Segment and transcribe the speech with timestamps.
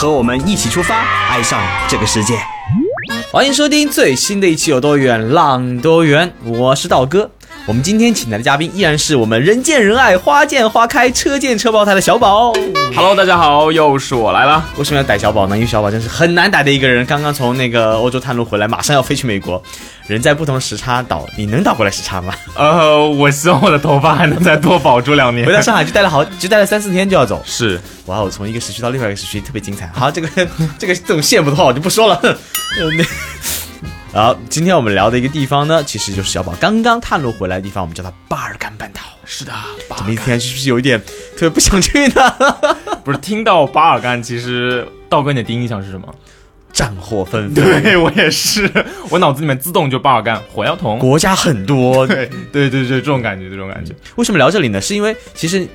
[0.00, 0.96] 和我们一起出发，
[1.28, 2.32] 爱上这个世界。
[3.30, 7.30] 欢迎收听最新的一期有多远浪多远，我是道哥。
[7.70, 12.52] 我们今天请来的嘉宾依然是我们人见人爱、花见花开、车见车爆胎的小宝。
[12.96, 14.68] Hello，大家好，又是我来了。
[14.76, 15.56] 为什么要逮小宝呢？
[15.56, 19.62] 因为小宝真是很难逮的一个人，刚刚从那个欧洲探路回来，马上要飞去美国。
[20.08, 22.34] 人在不同时差倒，你能倒过来时差吗？
[22.56, 25.46] 呃，我希望我的头发还能再多保住两年。
[25.46, 27.40] 回到上海就待了好，就待了三四天就要走。
[27.46, 29.88] 是，哇哦，从一个时区到另外一个时区，特别精彩。
[29.94, 30.28] 好，这个
[30.76, 32.20] 这个这种羡慕的话我就不说了。
[34.12, 39.00] 呃那然后今天我们聊的一个地方呢，其实就是小宝刚刚探路回来的地方，我们叫它巴尔干半岛。
[39.24, 39.52] 是的，
[39.96, 41.00] 怎么一天是不是有一点
[41.36, 42.36] 特别不想去呢？
[43.04, 46.12] 不是听到巴尔干，其实道哥你的第一印象是什么？
[46.80, 48.66] 战火纷飞，对我也是，
[49.10, 50.98] 我脑子里面自动就巴尔干火药桶。
[50.98, 52.06] 国家很多。
[52.08, 53.94] 对对对对，这种感觉，这种感觉。
[54.16, 54.80] 为什么聊这里呢？
[54.80, 55.68] 是因为其实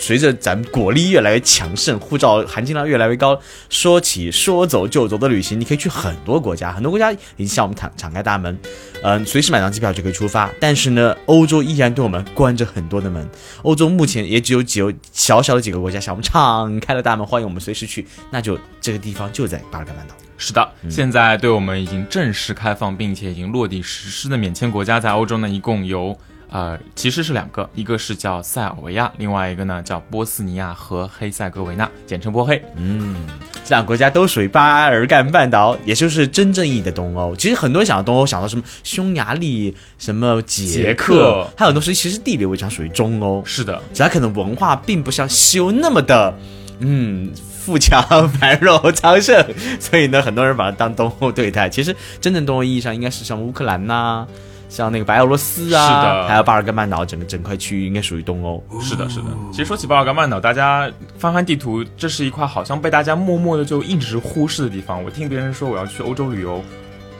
[0.00, 3.40] 随着咱们国力越来越强盛，护照含金量越来越高，
[3.70, 8.58] 说起说走就走的旅行，你可以去很多国家，很多国家已经向我们敞敞开大门，
[9.04, 10.50] 嗯，随时买张机票就可以出发。
[10.58, 13.24] 但是呢，欧洲依然对我们关着很多的门。
[13.62, 18.04] 欧洲目前也只有几有小小的几个国家向我们敞开了大门，欢迎我们随时去。
[18.32, 20.14] 那就这个地方就在巴尔干半岛。
[20.36, 26.18] 是的，现在对我们已经正式开放并且已经落地实施的免签国家，在欧洲呢一共有
[26.50, 32.60] 呃，其实是两个，一个是叫塞尔维亚，另外一个呢叫波斯尼亚和黑塞哥维纳，简称波黑。
[32.74, 33.24] 嗯
[33.64, 37.36] 这两个国家都属于巴尔干半岛，也就是真正意义的东欧。
[37.36, 46.36] 其实很多人想到东欧，想到什么匈牙利、什么捷捷克克，还有很多是其实地理位置上属于中欧，是的，只它可能文化并不像西欧那么的，
[46.80, 47.30] 嗯。
[47.64, 49.44] 富强、繁荣、昌盛，
[49.78, 51.68] 所以呢，很多人把它当东欧对待。
[51.68, 54.26] 其实，真正东欧意义上，应该是像乌克兰呐、
[54.68, 58.60] 像那个白俄罗斯啊，是的还有巴尔干半岛整个整块区域，应该属于东欧。
[58.80, 59.26] 是的，是的。
[59.52, 65.02] 其实说起巴尔干半岛，大家翻翻地图，这是一块好像被大家默默的就一直忽视的地方。
[65.04, 66.60] 我听别人说我要去欧洲旅游，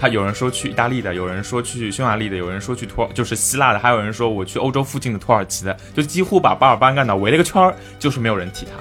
[0.01, 8.73] 他有人说去意大利的，有人说去匈牙利的，有人说去土耳就是希腊的，还有人说我去欧洲附近的土耳其的，就几乎把巴尔干半岛围了个圈儿，就是没有人提它。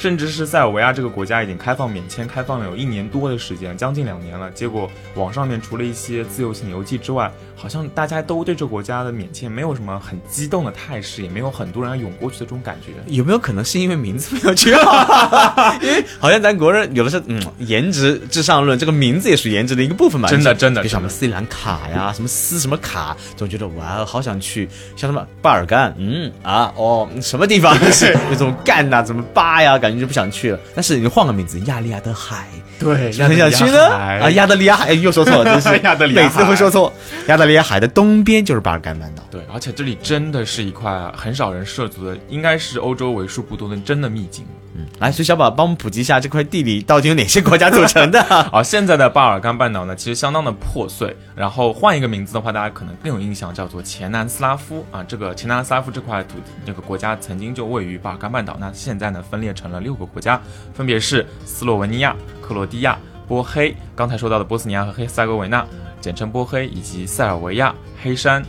[0.00, 4.50] 甚至是塞尔维亚这个国家已经开放免签，开放了有一年多的时间，将近两年了。
[4.52, 12.92] 结果网上面除了一些自由行游记之外，好像大家都对这国家的免签没有什么很激动的态势，也没有很多人要涌过去的这种感觉。
[13.12, 15.74] 有没有可能是因为名字没有取好？
[15.82, 20.30] 因为好像咱国人有的是嗯颜值至上论，这个名字也是颜值的一个部分嘛。
[20.30, 24.66] 真的真的比如什么斯里兰卡呀，什么斯什么卡，总觉得哇，好想去。
[24.96, 30.58] 像什么巴尔干，嗯啊哦，什么地方 是那种干呐、怎么巴呀，感觉就不想去了。
[30.74, 33.88] 但是你换个名字，亚利亚的海，对就很想去呢。
[33.94, 36.92] 啊，亚得里亚海，哎又说错了， 真是亚得里亚海每次都会说错。
[37.28, 39.22] 亚得里亚海的东边就是巴尔干半岛。
[39.30, 44.44] 对，而且这里真的是一块很少人涉足的，应该是欧洲为数不多的真的秘境。
[44.72, 48.20] 嗯来，所以小宝帮我们普及一下这块地理到底有哪些国家组成的？
[48.22, 51.14] 啊 现在的巴尔干半岛呢，其实相当的破碎。
[51.34, 55.02] 然后换一个名字的话，大家可能更有印象，叫做前南斯拉夫啊。
[55.02, 58.56] 这个前南斯拉夫这块土地，这个国家曾经就位于巴尔干半岛。
[58.60, 60.40] 那现在呢，分裂成了六个国家，
[60.74, 65.64] 分别是斯洛文尼亚、克罗地亚、波黑，刚才说到的波斯尼亚和黑塞哥维纳，
[66.00, 68.44] 简称波黑，以及塞尔维亚、黑山。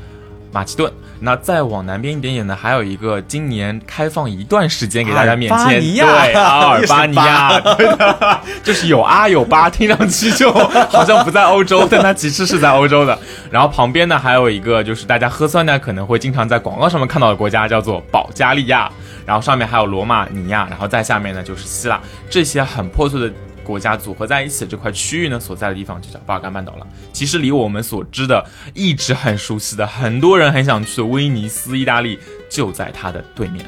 [0.53, 0.91] 马其顿，
[1.21, 13.17] 那再往南边一点点呢，还有一个今年开放一段时间给大家免签，对，阿尔巴尼亚，对的，就是有阿有巴，听上去就好像不在欧洲，但它其实是在欧洲的。
[13.49, 18.91] 然后旁边呢还有一个就是大家喝酸奶可能会经常在广告上面看到的国家，叫做保加利亚，
[19.31, 23.33] 然后上面还有罗马尼亚，然后再下面呢就是希腊，这些很破碎的。
[23.63, 26.87] 国家组合在一起的这块区域呢，所在的地方就叫巴尔干半岛了。
[27.13, 32.19] 其实离我们所知的、一直很熟悉的、很多人很想去的威尼斯，意大利
[32.49, 33.63] 就在它的对面，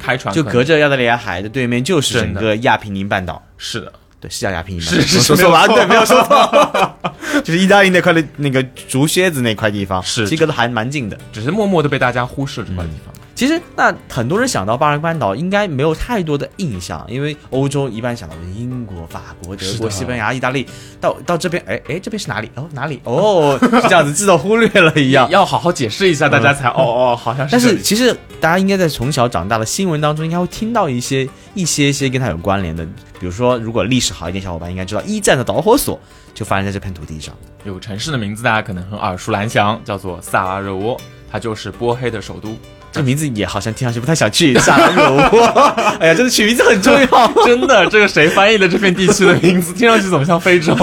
[0.00, 3.40] 开船就隔着亚得里亚海的对面就是整个亚平宁半岛。
[3.58, 6.96] 是的，对，是叫亚平宁是，是是说错对，没有说错，
[7.44, 11.16] 就是意大利那块的那个竹靴子那块地方，是其实隔得还蛮近的。
[11.30, 13.14] 只是默默的被大家忽视了这块地方。
[13.36, 20.66] 其实，那很多人想到巴尔干半岛应该没有太多的印象，因为欧洲一般想到英国、法国、德国、西班牙、 意大利，
[20.98, 22.50] 到到这边，哎哎，这边是哪里？
[22.54, 22.98] 哦，哪里？
[23.04, 25.28] 哦， 是这样子，自动忽略了一样。
[25.30, 27.52] 要好好解释一下，大家才哦哦，好像是。
[27.52, 28.10] 但是其实
[28.40, 32.86] 大家应该在从小长大的新闻当中，应该会听到一些一些些跟它有关联的，
[33.20, 36.00] 比如说，如果历史好一点，小伙伴应该知道一战的导火索
[36.32, 37.34] 就发生在这片土地上。
[37.64, 40.98] 有个城市的名字大家可能很耳熟能详，叫做萨拉热窝，
[41.30, 42.56] 它就是波黑的首都。
[42.96, 45.20] 这名字也好像听上去不太想去萨拉热窝。
[46.00, 47.86] 哎呀，这个取名字很重要，真的。
[47.86, 49.72] 这个谁翻译的这片地区的名字？
[49.74, 50.74] 听上去怎么像非洲？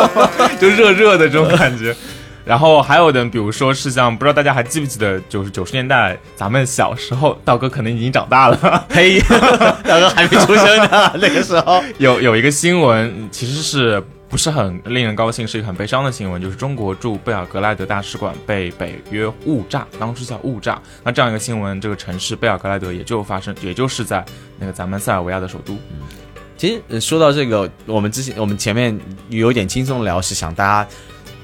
[0.58, 1.94] 就热热的这种感觉。
[2.44, 9.20] 然后还有的，比如说是像，不知道大家还记不记得，就是九十年代咱们小时候，道哥可能已经长大了，嘿，
[9.84, 11.12] 道哥还没出生呢。
[11.20, 14.02] 那个时候有有一个新闻，其实是。
[14.28, 20.80] 不是很令人高兴，是一个很悲伤的新闻，就是中国驻贝尔格莱德大使馆被北约误炸，当时叫误炸。
[21.02, 24.24] 那这样一个新闻，这个城市贝尔格莱德也就发生，也就是在
[24.58, 25.76] 那个咱们塞尔维亚的首都。
[26.56, 28.98] 其实说到这个，我们之前我们前面
[29.30, 30.90] 有点轻松聊，是想大家。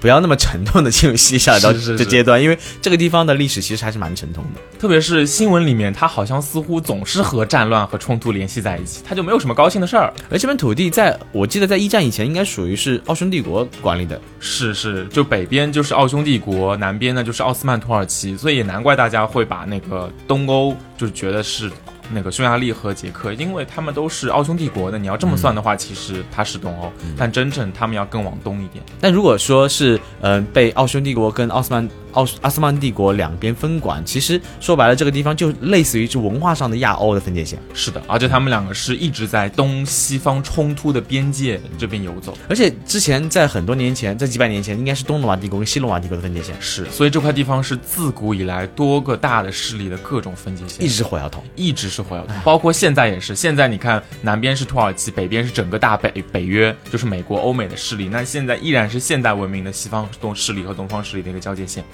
[0.04, 4.60] 不要那么沉痛的进入西夏到这阶段，因为这个地方的历史其实还是蛮沉痛的。
[4.78, 10.12] 特别是新闻里面，它好像似乎总是和战乱和冲突联系在一起，它就没有什么高兴的事儿。
[10.28, 14.20] 而这片土地，在我记得在一战以前，应该属于是奥匈帝国管理的。
[14.40, 21.70] 是是，就北边就是奥匈帝国，南边呢就是奥斯曼土耳其，所以也难怪大家会把那个东欧就觉得是。
[22.12, 28.84] 那个匈牙利和捷克，因为他们都是奥匈帝国的，你要这么算的话，其实它是东欧，但真正他们要更往东一点。
[29.00, 31.88] 但如果说是，嗯，被奥匈帝国跟奥斯曼。
[32.14, 37.58] 奥阿斯曼帝国两边分管，其实说白了，这个地方就类似于是文化上的亚欧的分界线。
[37.72, 42.36] 是的，而且他们两个是一直在东西方冲突的边界这边游走。
[42.48, 46.54] 而且之前在很多年前，在几百年前，应该是东罗马帝国跟西罗马帝国的分界线。
[46.60, 53.34] 是，所以这块地方是自古以来多个大的势力的各种分界线，一直是火药桶，一直是火药桶，包括现在也是。
[53.34, 58.08] 现在你看，南边是土耳其，北边是整个大北北约，就是美国、欧美的势力。
[58.08, 61.84] 那现在依然是现代文明的西方东势力和东方势力的一个交界线。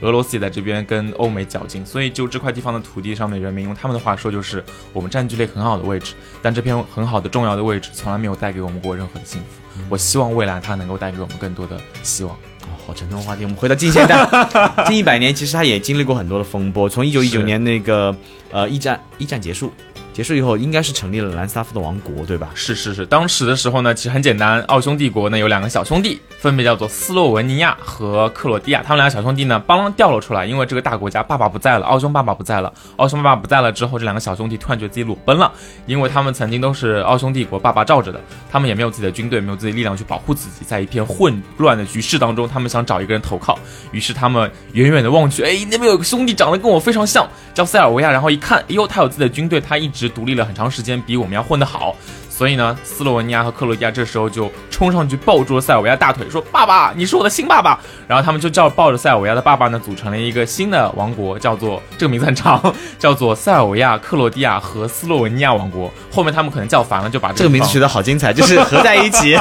[0.00, 4.62] 俄罗斯也在这边跟欧美较劲，所以就这块地方的土地上面人民，用他们的话说就是
[4.92, 9.80] 我们占据了很好的位置，但这片很好的重要的位置从来没有带给我们过任何的幸福。
[9.88, 12.36] 我希望未来它能够带给我们更多的希望。
[12.68, 14.28] 哦，好沉重的话题，我们回到近现代，
[14.86, 18.14] 近一百年其实它也经历过很多的风波，从一九一九年那个
[18.50, 19.72] 呃一战一战结束。
[20.18, 22.50] 结束以后，应该是成立了兰斯拉夫的王国，对吧？
[22.52, 28.82] 是是是，当时的时候呢，其实很简单，奥匈帝国呢有两个小兄弟，分别叫做斯洛文尼亚和克罗地亚。
[28.82, 32.74] 他们两个小兄弟呢，邦掉了出来，因为这个大国家爸爸不在了，奥匈爸爸不在了。
[32.96, 35.52] 奥匈爸爸不在了之后，这两个小兄弟突然觉得自己裸奔了，
[35.86, 43.56] 因为他们曾经都是奥匈帝国爸爸罩着的，他们也没有自己的军队，没有自己力量去保护自己，在一片混乱的局势当中，他们想找一个人投靠。
[43.92, 47.24] 于是他们远远的望去，哎，那边有个兄弟长得跟我非常像，
[47.54, 48.10] 叫塞尔维亚。
[48.10, 50.98] 然后一看，哎呦，他有自己的军队，他一直独立了很长时间。
[51.08, 51.96] 比我们要混得好，
[52.28, 62.60] 所以呢，斯洛文尼亚和克罗地亚这时候就冲上去抱住了塞尔维亚大腿，说：“爸爸，你是我的新爸爸。”然后他们就叫抱着塞尔维亚的爸爸呢，组成了一个新的王国，叫做这个名字很长，
[62.98, 65.90] 叫做塞尔维亚、克罗地亚和斯洛文尼亚王国。
[66.12, 69.38] 后面他们可能叫烦了，就把这个名字取得好精彩，就是 合在一起，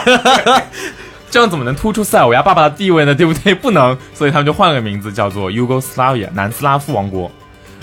[1.29, 3.13] 这样怎么能突出塞尔维亚爸爸的地位呢？
[3.13, 3.53] 对不对？
[3.53, 7.31] 不能，所以他们就换了个名字，叫做 Yugoslavia 南斯拉夫王国。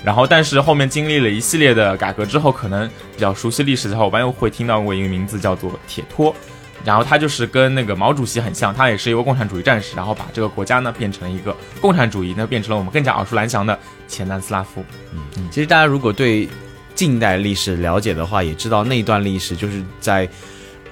[0.04, 6.36] 然后，但是后面经历了一系列的改革之后，可能比较熟悉历史的小伙伴又会听到过一个名字叫做铁托，
[6.84, 14.84] 然后他就是跟那个毛主席很像，他也是一个共产主义战士，然后把这个国家呢变成了一个共产主义，那变成了我们更加耳熟能详的前南斯拉夫。
[15.14, 16.46] 嗯，其实大家如果对
[16.94, 20.28] 近代历史了解的话，也知道那段历史就是在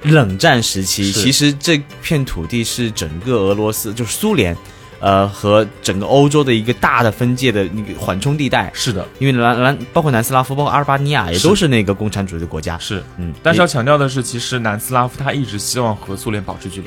[0.04, 4.56] 冷战时期，其实这片土地是整个俄罗斯，就是苏联。
[5.02, 12.78] 呃，和整个欧洲的一个大的分界的那个缓冲地带，是的，因为南南包括南斯拉夫，包括阿尔巴尼亚，也都是那个共产主义的国家。
[12.78, 16.86] 是，嗯，但是要强调的是，其实南斯拉夫他一直希望和苏联保持距离，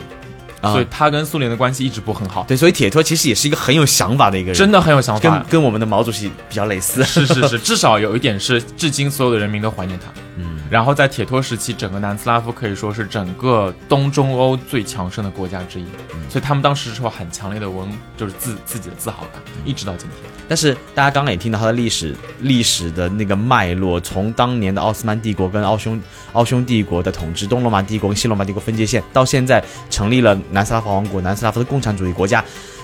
[0.61, 2.45] 所以他跟苏联的关系一直不很好。
[2.47, 7.03] 对，所以铁托其实也是一个很有想法的一个人，真的很有想法，跟跟我们的毛主席比较类似。
[7.03, 10.05] 是是是，至少有一点是，至今所有的人民都怀念他。
[10.37, 10.54] 嗯。
[10.75, 15.85] 然后在铁托时期，整个南斯拉夫可以说是整个东中欧最强盛的国家之一，
[16.27, 20.29] 所以他们当时是有很强烈的文，就是自自己的自豪感，一直到今天。
[20.49, 25.97] 但是大家刚刚也听到它的历史历史的那个脉络，从当年的奥斯曼帝国跟奥匈
[26.33, 32.43] 奥匈帝国的统治，东罗马帝国跟西罗马帝国分界线，到现在成立了南斯拉夫王国，南斯拉夫的共产主义国家，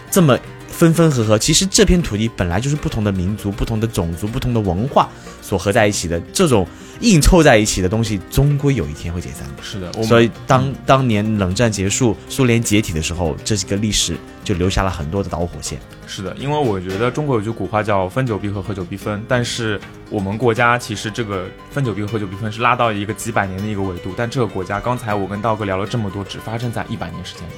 [0.09, 5.09] 这么分分合合，其实这片土地本来就是不同的民族、不同的种族、不同的文化
[5.41, 6.65] 所合在一起的这种。
[7.01, 9.63] 硬凑在一起的东西，终归有一天会解散的。
[9.63, 15.79] 是的，我们所以当当年冷战结束、苏联解体的时候，这几个历史就留下了很多的导火线。
[16.07, 19.79] 是的，因为我觉得中国有句古话叫“分久必合，合久必分”，但是
[20.09, 27.51] 我们国家其实这个“分久必合，合久必分”是拉到一个几百年的一个维度，但这个国家刚才我跟道哥聊了这么多，只发生在一百年时间里，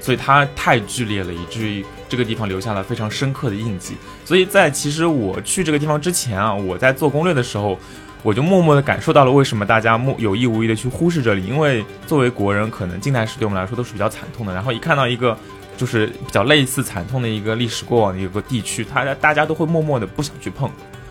[0.00, 3.94] 所以它太剧烈了，以至于这个地方留下了非常深刻的印记。
[4.24, 7.76] 所以在其实我去这个地方之前啊，我在做攻略的时候，
[8.22, 15.36] 我就默默的感受到了为什么大家默有意无意的去忽视这里，因为作为国人，可能近代史对我们来说都是比较惨痛的，然后一看到一个。
[15.78, 20.70] 就是比较类似惨痛的一个历史过往的一个地区，大家大家都会默默的不想去碰。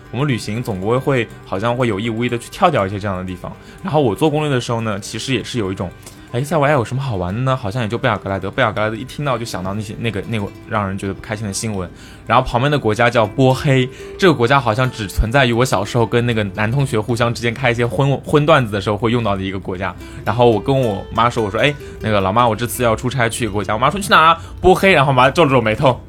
[0.10, 3.56] 我们旅行总归会好像会有意无意的去跳掉一些这样的地方。
[3.84, 5.88] 然后我做攻略的时候呢，其实也是有一种。
[6.36, 7.56] 哎，塞维亚有什么好玩的呢？
[7.56, 8.52] 好像也就贝尔格莱德。
[8.52, 11.90] 贝尔格莱德一听到就想到那些那个那个让人觉得不开心的新闻。
[12.28, 13.90] 然后旁边的国家叫波黑，
[14.20, 19.96] 这个国家好像只存在于我小时候跟那个男同学互相之间开一些荤荤段子的时候会用到的一个国家。
[20.26, 23.74] 然后我跟我妈说，我说，哎，那个老妈，我这次要出差去一个国家。
[23.74, 24.38] 我妈说去哪？
[24.60, 24.92] 波黑。
[24.92, 26.02] 然后我妈皱了皱眉头，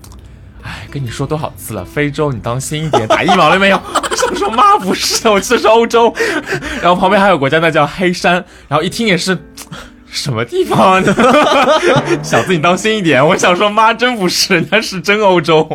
[0.60, 3.76] 哎，跟你说多少次了，非洲你当心一点，打疫苗了没有？
[4.10, 6.12] 我想说妈不是的，我去的是欧洲。
[6.82, 8.44] 然后旁边还有国家，那叫黑山。
[8.66, 9.38] 然后一听也是。
[10.16, 11.14] 什么地方呢？
[12.22, 13.24] 小子，你当心一点！
[13.24, 15.68] 我想说，妈真不是，人家是真欧洲。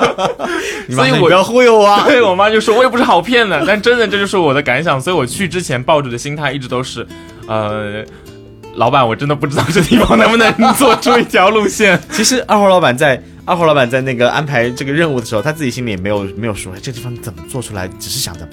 [0.90, 2.04] 所以我不要忽悠啊！
[2.08, 4.98] 对我妈就说，我也不是好骗的，但真的这就是我的感想。
[4.98, 7.06] 所以我去之前抱着的心态一直都是，
[7.46, 8.02] 呃，
[8.74, 12.00] 老板，我真的不知道这地方能不能做出一条路线。
[12.10, 18.48] 其实二号老板在二号老板在那个安排这个任务的时候，他自己心里也没有没有说这地方怎么做出来，只是想着。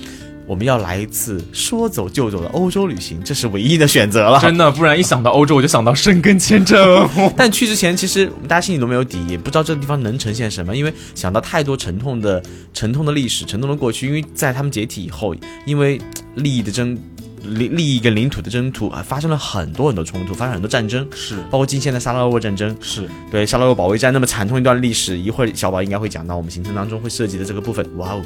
[0.48, 4.40] 我们要来一次说走就走的欧洲旅行，这是唯一的选择了。
[4.40, 7.10] 真的，不然一想到欧洲，我就想到申根签证。
[7.36, 12.42] 但去之前，其实大家心里都没有底，也不知道这个地方能呈现什么，因为想到太多沉痛的、
[12.74, 14.06] 沉痛的历史、沉痛的过去。
[14.08, 15.36] 因为在他们解体以后，
[15.66, 16.00] 因为
[16.36, 16.96] 利益的争、
[17.44, 25.18] 利利益跟领土的争夺，发生了很多很多冲突，发生很多战争，是包括今天的沙拉沃战争，是对沙拉沃保卫战那么惨痛一段历史。
[25.18, 27.84] 一会儿小宝应该会讲到我们行程当中会涉及的这个部分。
[27.98, 28.22] 哇哦！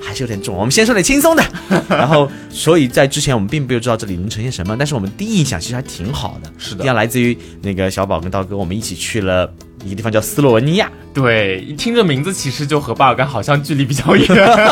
[0.00, 1.44] 还是有点重，我们先说点轻松的。
[1.88, 6.52] 然后，所以在之前我们并没有知道这里能呈现什么，但是我们第一印象其实还挺好的。
[6.58, 9.52] 是的，要来自于那个小宝跟刀哥，我们一起去了
[9.86, 10.90] 一个地方叫斯洛文尼亚。
[11.14, 14.26] 对，一听这名字其实就和巴尔干好像距离比较远，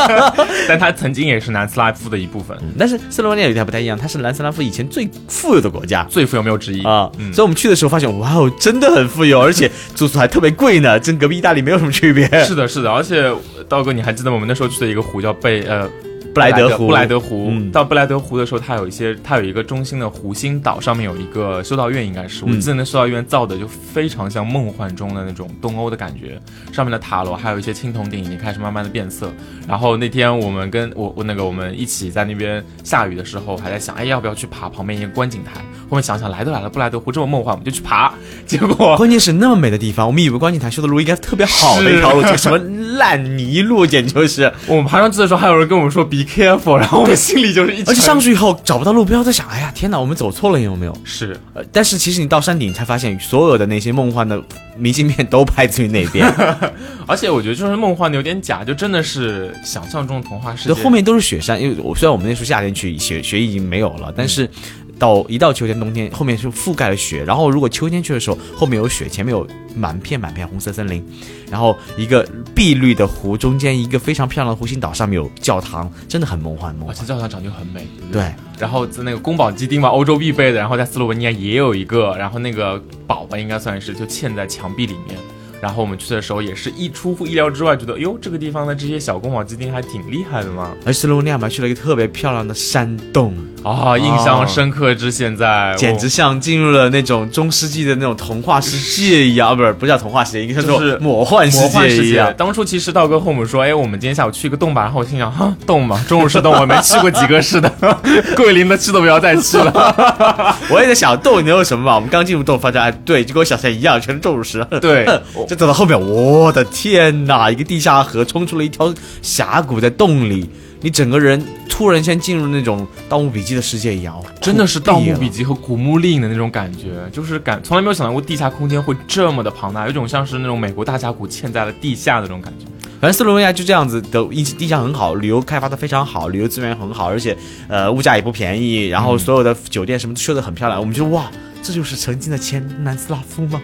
[0.69, 2.55] 但它曾经也是南斯拉夫的一部分。
[2.77, 7.09] 但是斯洛文尼亚有点不太一样，它是南斯拉夫以前最富有的国家，最富有没有之一啊。
[7.33, 12.27] 所以我们去的时候发现，哇哦，真的很富有，而且住宿还特别贵呢，跟隔壁意大利没有什么区别。
[12.43, 13.33] 是的，是的，而且。
[13.67, 15.89] 道哥，你还记得我们那时候去的一个湖叫贝呃
[16.35, 16.87] 布莱德湖？
[16.87, 17.53] 布莱德湖。
[17.71, 22.43] 到布莱德湖的时候，它有一些，它有一个中心的湖心岛，上面有一个修道院，应该是。
[22.43, 26.37] 我记得那修道院造的就非常像梦幻中的那种东欧的感觉，
[26.73, 29.31] 上面的塔楼还有一些青铜鼎已经开始慢慢的变色。
[29.65, 35.61] 然后那天我们跟我我那个我们一起在那边下雨的时候，还在想，哎，要不要去爬旁边一个观景台？
[35.89, 38.13] 后面想想，来都来了，布莱德湖这么梦幻，我们就去爬。
[38.45, 42.57] 结果关键是那么美的地方，我们以为观景台修的路应该特别好的一条路，就什么
[42.97, 44.51] 烂泥路，简直就是。
[44.67, 47.83] 我们爬上去的时候，还有人跟我们说 “be careful”，然后我们心里就是一。
[47.83, 50.97] 而且上去以后找不到路标，在想，哎呀，天哪，我们走错了有没有？
[51.03, 51.39] 是。
[51.53, 54.41] 呃，但是其实你到山顶才发现，所有的那些梦幻的
[54.77, 56.27] 明信片都拍自于那边。
[57.07, 60.83] 而且我觉得就是梦幻的有点假，就真的是想象中的童话世界。
[60.83, 64.49] 后面都是雪山，因为我虽然我们那时候夏天去，雪雪已经没有了，但是。
[64.97, 67.23] 到一到秋天、冬天，后面是覆盖了雪。
[67.23, 71.03] 然后如果秋天去的时候，后面有雪，前面有满片满片红色森林，
[71.51, 76.73] 然后一个碧绿的湖，中间一个非常漂亮的湖心岛，上面有教堂，真的很梦幻。
[76.75, 76.95] 梦幻。
[76.95, 77.87] 而且教堂长就很美。
[78.11, 78.33] 对。
[78.57, 80.59] 然后在那个宫保鸡丁嘛，欧洲必备的。
[80.59, 85.19] 然后在斯洛文尼亚也有一个，然后那个堡吧应该算是就嵌在墙壁里面。
[85.65, 90.69] 然后我们去的时候也是一出乎意料之外，觉得哟，这个地方的这些小宫保鸡丁还挺厉害的嘛。
[90.85, 102.31] 而斯洛文尼亚还去了一个特别漂亮的山洞啊，印象深刻至现在，简直像进入了那种中世纪的那种童话世界一样，不是不叫童话世界，应该叫做魔幻世界一样。
[102.37, 107.67] 当初其实道哥和我们说，哎，我们今天下午去一个洞吧，然后我心想，哈，洞嘛，中午是洞，我没去过几个似的，
[108.37, 110.55] 桂林的去都不要再去了。
[110.69, 111.95] 我也在想洞能有什么嘛？
[111.95, 114.63] 我们刚进入洞，发现哎，对，就跟我想象一样，全是钟乳石。
[114.81, 115.07] 对，
[115.55, 116.51] 就走到后面，我。
[116.55, 117.51] 的天哪！
[117.51, 132.65] 一个地下河冲出了一条峡谷，在洞里，你整个人突然间进入那种《盗墓笔记》的世界一样，真的是《盗墓笔记》和《古墓丽影》的那种感觉，就是感从来没有想到过地下空间会这么的庞大，有种像是那种美国大峡谷嵌在了地下的那种感觉。
[133.01, 137.35] 反正斯洛文尼亚就这样子的，一地下很好，旅游开发的非常好，旅游资源很好，而且
[137.67, 140.79] 呃物价也不便宜，然后所有的酒店什么都修得很漂亮。
[140.79, 141.29] 我们就哇，
[141.61, 143.61] 这就是曾经的前南斯拉夫吗？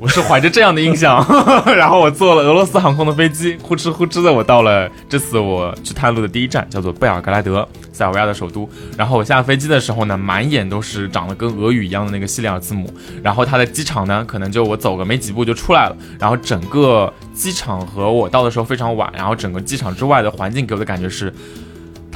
[0.00, 1.22] 我是怀着这样的印象，
[1.76, 8.66] 然后我坐了俄罗斯航空的飞机，呼哧呼哧的我到了这次我去探路的第一站，叫做贝尔格莱德，塞尔维亚的首都。
[8.96, 12.90] 然后我下飞机的时候呢，满眼都是长得跟俄语一样的那个西里尔字母。
[13.22, 15.96] 然后它的机场呢，可能就我走个没几步就出来了。
[16.18, 21.30] 然后整个机场和我到的时候非常晚，然后整个机场之外的环境给我的感觉是。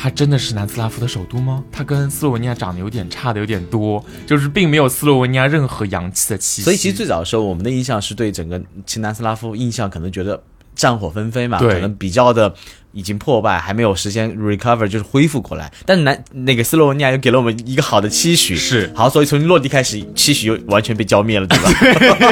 [0.04, 1.64] 它真的是南斯拉夫的首都吗？
[1.72, 6.62] 它跟斯洛文尼亚长得有点差的有点多，就是并没有斯洛文尼亚任何洋气的气息。
[6.62, 10.42] 所以其实最早的时候，我们的印象是对整个其南斯拉夫印象可能觉得
[10.74, 12.54] 战火纷飞嘛，可能比较的。
[12.94, 15.70] 已经破败，还没有时间 recover，就是恢复过来。
[15.84, 21.58] 但是南那个斯洛文尼亚又给了我们一个好的期许，是好，所以从落地开始，期许又完全被浇灭了，对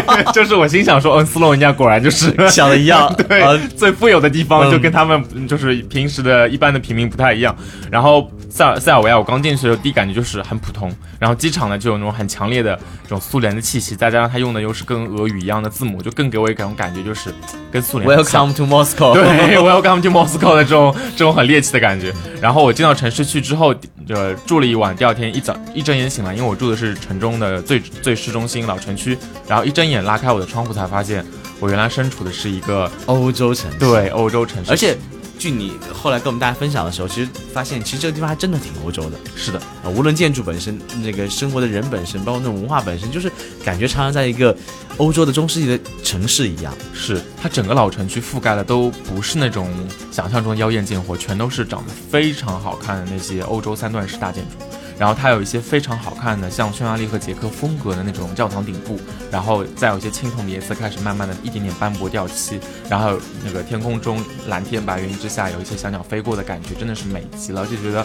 [0.07, 0.23] 吧？
[0.33, 7.55] 就是我心想说，嗯，斯洛文尼亚果然就是 想的一样， 对，最富有的地方就跟他们就是平时的一般的平民不太一样。
[7.91, 10.91] 然后塞尔塞尔维亚，我刚进去的时候，第一感觉就是很普通。
[11.19, 17.31] 然后机场呢，就有那种很强烈的这种苏联的气息，再加上他用的又是跟俄语一样的字母，就更给我一种感觉，就是
[17.71, 18.11] 跟苏联。
[18.11, 19.23] Welcome to Moscow，对
[19.57, 21.33] ，Welcome to Moscow 的这种这种。
[21.33, 22.13] 很猎奇的感觉。
[22.41, 23.73] 然后我进到城市去之后，
[24.07, 24.95] 就住了一晚。
[24.95, 29.17] 第二天一早一睁眼醒来，因为我住的是城中的最最市中心老城区。
[29.49, 31.25] 然后一睁眼拉开我的窗户，才发现
[31.59, 33.79] 我原来身处的是一个欧洲城市。
[33.79, 34.97] 对，欧洲城市，而且。
[35.43, 39.19] 据你后来跟我们大家分享的时候，其实发现，其实这个地方还真的挺欧洲的。
[39.35, 43.29] 是的，啊，无论建筑本身，那个生活的人本身，包括那种文化本身，就是
[43.65, 44.57] 感觉常常在一个
[44.99, 46.73] 欧洲的中世纪的城市一样。
[46.95, 49.69] 是，它整个老城区覆盖的都不是那种
[50.13, 54.65] 想象中妖艳贱货，全都是长得非常好看的那些欧洲三段式大建筑。
[54.99, 58.99] 然后它有一些非常好看的，像匈牙利和捷克风格的那种教堂顶部，
[59.31, 68.05] 然后再有一些青铜的颜色开始慢慢的一点点斑驳掉漆，然后那个天空中蓝天白云之下有一些小鸟飞过的感觉，真的是美极了，就觉得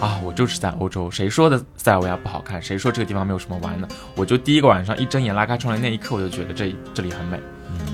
[0.00, 1.10] 啊，我就是在欧洲。
[1.10, 2.60] 谁说的塞尔维亚不好看？
[2.60, 3.88] 谁说这个地方没有什么玩的？
[4.14, 7.40] 我就第一个晚上一睁眼拉开窗帘那一刻，我就觉得这这里很美。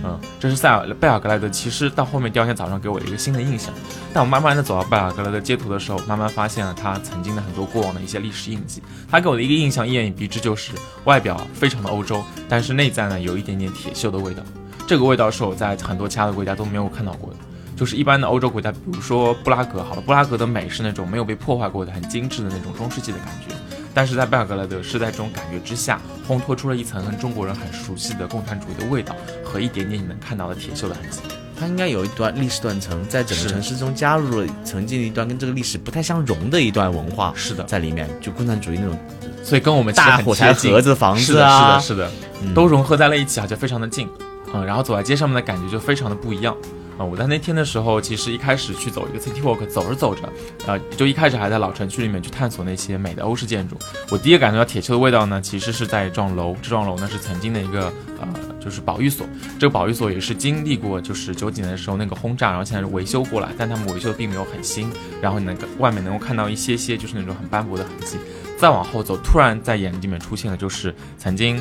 [0.04, 1.48] 嗯，这是塞尔贝尔格莱德。
[1.48, 3.72] 其实到后面第二天早上给我一个新的印象。
[4.12, 8.82] 但我慢慢的走到贝尔格莱德街头的时候，慢慢发现了他曾经的很多过往的一些历史印记。
[9.10, 10.72] 他给我的一个印象一言以蔽之，就是
[11.04, 14.42] 外表非常的欧洲，但是内在呢有一点点铁锈的味道。
[14.86, 17.36] 这个味道是我在很多其他的国家都没有看到过的。
[17.74, 23.54] 就是一般的欧洲国家，比如说布拉格，好了，布拉格的美是那种没有被破坏过的很精致的那种中世纪的感觉。
[23.94, 31.20] 但是在贝尔格莱德是在这种感觉之下，烘托出了一层跟中国人很熟悉的共产主义的味道和一点点你能看到的铁锈的痕迹。
[31.58, 37.32] 它应该有一段历史断层，在整个城市中加入了曾经一段跟这个历史不太相容的一段文化。
[37.36, 38.98] 是的，在里面就共产主义那种，
[39.44, 44.08] 所以跟我们大火柴盒子房子啊，是的，是的，都融合在了一起啊，就非常的近。
[44.54, 46.56] 嗯，然后走在街上面的感觉就非常的不一样。
[47.04, 50.22] 我在那天的时候，其实一开始去走一个 city walk，走着走着，
[50.66, 53.76] 呃，就一开始还在老城区里面去探索那些美的欧式建筑。
[54.10, 58.28] 我第一个感觉到铁锈的味道呢，其实是在一幢楼，这幢楼呢是曾经的一个呃，
[58.60, 59.26] 就是保育所。
[59.58, 64.90] 这个保育所也是经历过就是九几年的时候那个轰炸，然后现在是维修过来，但他们维修的并没有很新。
[65.20, 68.18] 然后你能外面能够看到一些些就是那种很斑驳的痕迹。
[68.58, 71.60] 再往后走，突然在眼睛里面出现的就是曾经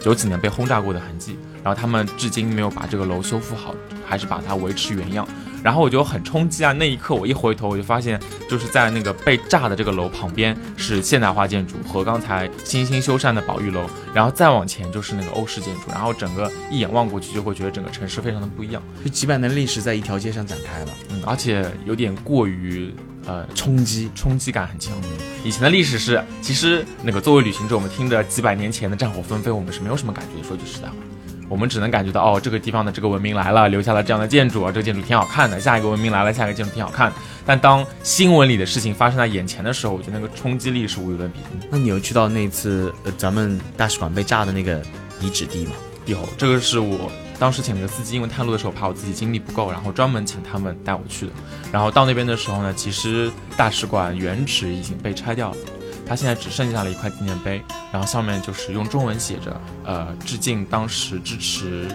[0.00, 1.36] 九几年被轰炸过的痕迹。
[1.62, 3.74] 然后他们至今没有把这个楼修复好，
[4.08, 5.26] 还是把它维持原样。
[5.60, 6.72] 然后我就很冲击啊！
[6.72, 8.18] 那一刻我一回头，我就发现
[8.48, 15.80] 就是在那个被炸的这个楼旁边是现代化建筑和刚才新兴修缮的保育楼，然后再往前就是那个欧式建筑。
[15.90, 20.90] 然后整个一眼望过去，就会觉得整个城市非常的不一样，就几百年历史在一条街上展开了。
[21.10, 22.94] 嗯，而且有点过于
[23.26, 24.94] 呃冲击，冲击感很强。
[25.44, 30.46] 以前的历史是，其实那个作为旅行者，我们听着几百年前的战火纷飞，我们是没有什么感觉的。
[30.46, 30.94] 说句实在话。
[31.48, 35.58] 我们只能感觉到，哦，这个地方的这个文明来了，留下了这样的建筑啊，这个建筑挺好看的。
[35.58, 37.12] 下一个文明来了，下一个建筑挺好看。
[37.46, 41.66] 但当新闻里的事情发生在眼前的时候，我觉得那个冲击力是无与伦比的。
[41.70, 44.82] 那你有去到那次呃咱们大使馆被炸的那个
[45.20, 45.72] 遗址地吗？
[46.04, 51.32] 有，这个是我当时请了个司机，因为探路的时候怕我自己精力不够，然后专门请他们带我去的。
[51.72, 55.56] 然后到那边的时候呢，其实大使馆原址已经被拆掉了。
[56.08, 61.86] 它现在只剩下了一块纪念碑，然后上面就是用中文写着，呃，致敬当时支持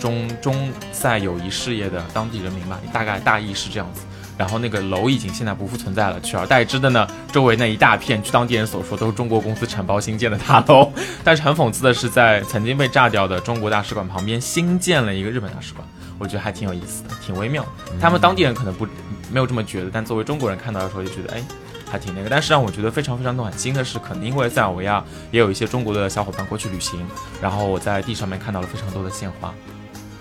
[0.00, 4.02] 中中塞友谊事业的当地人民吧，大概大意是这样子。
[4.38, 10.92] 然后那个楼已经现在不复存在了，取而代之的呢，周围那一大片，据当地人所说，都是中国公司承包新建的大楼。
[11.24, 15.84] 但是很讽刺的是，在曾经被炸掉的中国大使馆旁边新建了一个日本大使馆，
[16.20, 17.66] 我觉得还挺有意思的，挺微妙。
[18.00, 18.86] 他们当地人可能不
[19.32, 21.42] 没有这么觉得，但作为中国人看到的时候就觉得，哎。
[21.90, 27.06] 还挺那个，但是让我觉得非常非常暖心的是，可能因为塞尔维亚也有一些中国的小伙伴过去旅行，
[27.40, 29.54] 然后我在地上面看到了非常多的鲜花，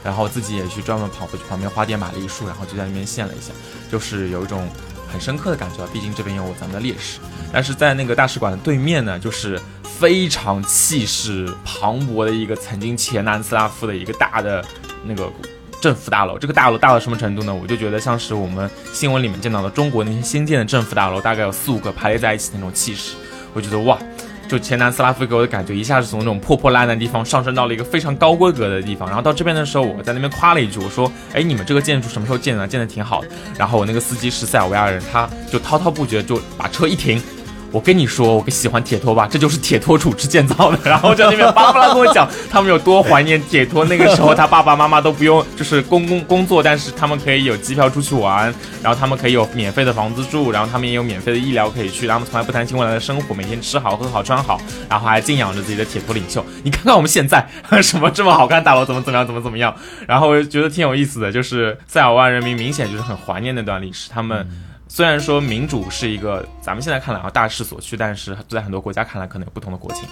[0.03, 3.51] 然后自己也去专门跑过去旁边花店买了一束，然后就在那边献了一下，
[3.91, 4.67] 就是有一种
[5.11, 7.19] 很深刻的感觉，毕竟这边有咱们的烈士。
[7.51, 14.63] 但是在那个大使馆的对面呢，就是非常气势磅礴的一个曾经前南斯拉夫的一个大的
[15.05, 15.31] 那个
[15.87, 16.37] 政府大楼。
[16.37, 17.55] 这个大楼大到什么程度呢？
[17.55, 23.15] 我就觉得像是我们新闻里面见到的中国那些新建的政府大楼，大概有四五个排列在一起那种气势。
[23.53, 23.97] 我觉得哇。
[24.49, 29.05] 就前南斯拉夫给我的感觉，一下子从那种破破烂烂的地方上升到了一个非常高规格的地方。
[29.05, 32.65] 然后到这边的时候，我在那边夸了一句，我说：“哎，你们这个建筑什么时候建的？
[32.65, 33.27] 建的挺好的。”
[33.59, 37.21] 然后我那个司机是塞尔维亚人，他就滔滔不绝就把车一停。
[37.71, 40.79] 我跟你说，我喜欢铁托吧，这就是铁托主持建造的。
[40.83, 43.83] 然后在那边巴拉巴拉跟我讲，他们有多怀念铁托。
[43.85, 56.45] 那个时候他爸爸妈妈都不用就是工工工作，但是他们可以有机票出去玩，然后他们可以有免费的房子住，然后他们也有免费的医疗可以去，他们从来不担心未来的生活，每天吃好喝好穿好，然后还敬仰着自己的铁托领袖。
[56.63, 57.45] 你看看我们现在
[57.83, 59.75] 什么这么好看大楼，怎么怎么样，怎么怎么样。
[60.07, 64.47] 然后我觉得挺有意思的，就是塞尔维亚人民明显就是很怀念那段历史，他们。
[64.87, 70.03] 虽然说民主是一个咱们现在看来啊大势所趋，但是在很多国家看来可能有不同的国情。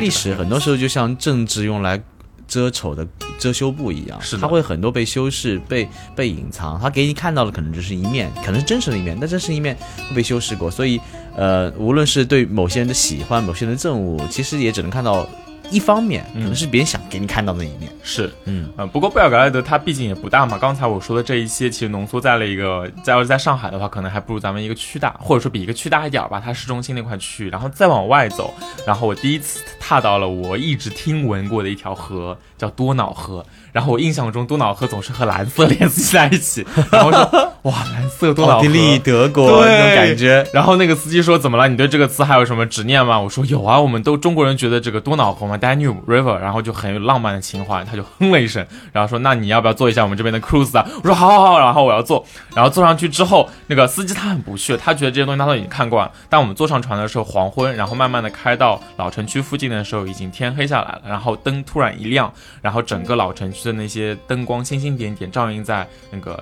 [0.00, 2.00] 历史很多时候就像政治用来
[2.48, 3.06] 遮丑的
[3.38, 6.78] 遮羞布一样，是它会很多被修饰、被被隐藏。
[6.80, 9.76] 它给你看到的可能只是一面，可能是真实的一面，但真实一面
[10.08, 10.70] 会被修饰过。
[10.70, 11.00] 所以，
[11.36, 15.26] 呃，无论是对某些人的喜欢、某些人的憎恶，其实也只能看到。
[15.70, 18.88] 一方面可能是别人想给你看到的一面，是，嗯嗯。
[18.88, 26.40] 不过贝尔格莱德它毕竟也不大嘛，刚才我说的这一些其实浓缩在了一个，在要是在上海的话，可能还不如咱们一个区大，或者说比一个区大一点吧。
[26.42, 28.54] 它市中心那块区域，然后再往外走，
[28.86, 33.44] 然后我第一次踏到了我一直听闻过的一条河，叫多瑙河。
[33.72, 40.46] 然后我印象中多瑙河总是和蓝色联系在一起，然后说哇蓝色多瑙河，奥地利德国那种感觉。
[40.52, 41.68] 然后那个司机说怎么了？
[41.68, 43.18] 你对这个词还有什么执念吗？
[43.18, 47.84] 我说有啊，我们都中国人觉得这个多瑙河嘛，Danube River，然后就很有浪漫的情怀。
[47.84, 50.86] 他就哼了一声，然后说那你要不要坐一下我们这边的 cruise 啊？
[51.02, 52.24] 我说好好好，然后我要坐。
[52.54, 56.12] 然后坐上去之后，那个司机他很不屑，他觉得这些东西他都已经看惯了。
[56.30, 61.02] 但我们坐上船的时候黄昏，然后慢慢的开到老城区附近的时候，已经天黑下来了。
[61.04, 64.46] 然后灯突然一亮，然后整个老城区的那些灯。
[64.46, 66.40] 光星星点点照映在那个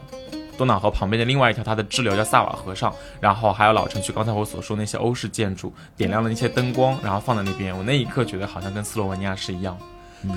[0.56, 9.78] 多瑙河旁边的另外一条它的支流叫萨瓦河上，然后还有老城区，刚才我所说那些欧式建筑点亮了那些灯光，然后放在那边，我那一刻觉得好像跟斯洛文尼亚是一样。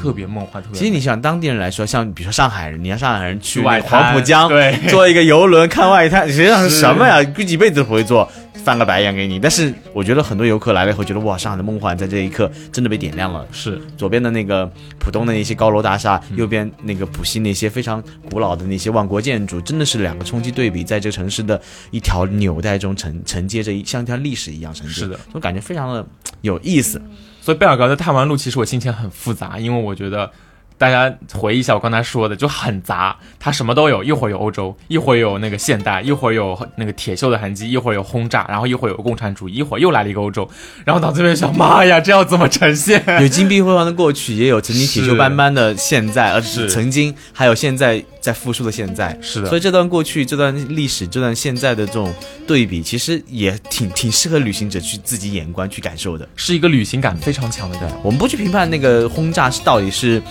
[0.02, 0.78] 特别梦幻，特别。
[0.80, 7.24] 其实你想当地人来说，像比如说上海人，你让上海人去外黄浦江，对，坐一个游轮看外滩， 实际上是什么呀？
[7.36, 8.30] 估计一辈子都不会做，
[8.64, 9.40] 翻个白眼给你。
[9.40, 13.46] 但是我觉得很多游客来了以后，觉得哇，上海的梦幻在这一刻真的被点亮了。
[13.52, 14.66] 是左边的那个
[15.00, 21.60] 浦东的那些高楼大厦，右边那个浦西那些非常古老的那些万国建筑，真的是两个冲击对比，在这个城市的
[21.92, 24.94] 一条纽带中承承接着一像一条历史一样承接。
[24.94, 26.06] 是的，就感觉非常的
[26.42, 27.02] 有意思。
[27.48, 30.30] 所以贝尔格的探完路，其实我心情很复杂，因为我觉得。
[30.78, 40.48] 大家回忆一下我刚才说的，就很杂，它什么都有，一会儿有欧洲，一会儿有那个现代，一会儿有那个铁锈的痕迹，一会儿有轰炸，然后一会儿有共产主义，一会儿又来了一个欧洲，
[40.86, 43.04] 然后到这边想，妈呀，这要怎么呈现？
[43.22, 49.50] 有金碧辉煌的过去，也有曾经铁锈斑斑的现在，而是曾经还有现在在复苏的现在，是的。
[49.50, 52.14] 所以这段过去、这段历史、这段现在的这种
[52.46, 57.78] 对比，其实也挺挺适合旅行者去自己眼观去感受的，是一个旅行感非常强的。
[58.04, 60.22] 我们不去评判那个轰炸是到底是。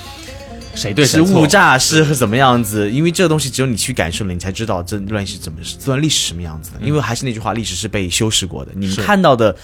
[0.76, 2.88] 谁对是误炸是怎么样子？
[2.90, 6.76] 因为这个东西只有你去感受了，你才知道这乱世怎么这段历史什么样子的。
[6.82, 8.70] 因为还是那句话，历史是被修饰过的。
[8.74, 9.56] 你们看到的，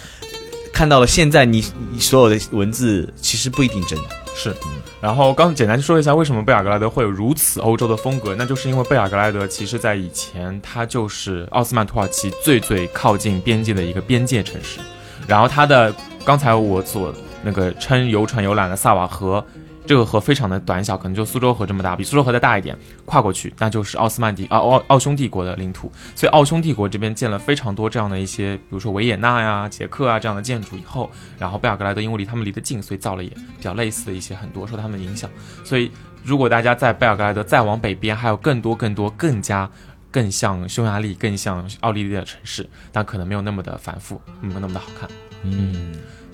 [0.72, 1.62] 看到了现在你
[1.98, 4.56] 所有的文字，其实不一定真的是。
[5.02, 8.34] 然后刚简单说一下，为什么贝尔格莱德会有如此欧洲的风格？
[8.38, 14.78] 那就是因为贝尔格莱德其实在以前，它就是奥斯曼土耳其最最靠近边界的一个边界城市。
[15.26, 15.94] 然后它的
[16.24, 19.44] 刚才我所那个称游船游览的萨瓦河。
[19.84, 25.90] 这个河非常的短小，可能就苏州河这么大，比苏州河再大一点，跨过去那就是奥斯曼帝啊奥奥匈帝国的领土。
[26.14, 35.28] 所以奥匈帝国这边建了非常多这样的一些，比如说维也纳呀、捷克啊这样的建筑以后，然后贝尔格莱德因为离他们离得近，所以造了也比较类似的一些很多受他们影响。
[35.64, 35.90] 所以
[36.22, 39.68] 如果大家在贝尔格莱德再往北边，还有更多更多更加
[40.12, 45.10] 更像匈牙利、更像奥地利的城市，但可能没有那么的繁复，没有那么的好看。
[45.42, 45.92] 嗯。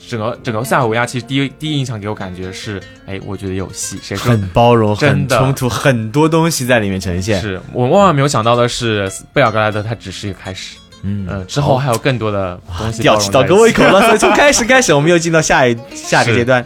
[0.09, 7.41] 整个整个塞尔维亚其实第一第一印象给我感觉是，哎，我觉得有戏，谁说很包容，很冲突，很多东西在里面呈现。
[7.41, 13.03] 是我万万没有想到的是，贝尔格莱德它只是一个开始，嗯，之后还有更多的东西。
[13.03, 16.65] 吊起倒给我一口了，所以从开始开始，我们又进到下一下个阶段，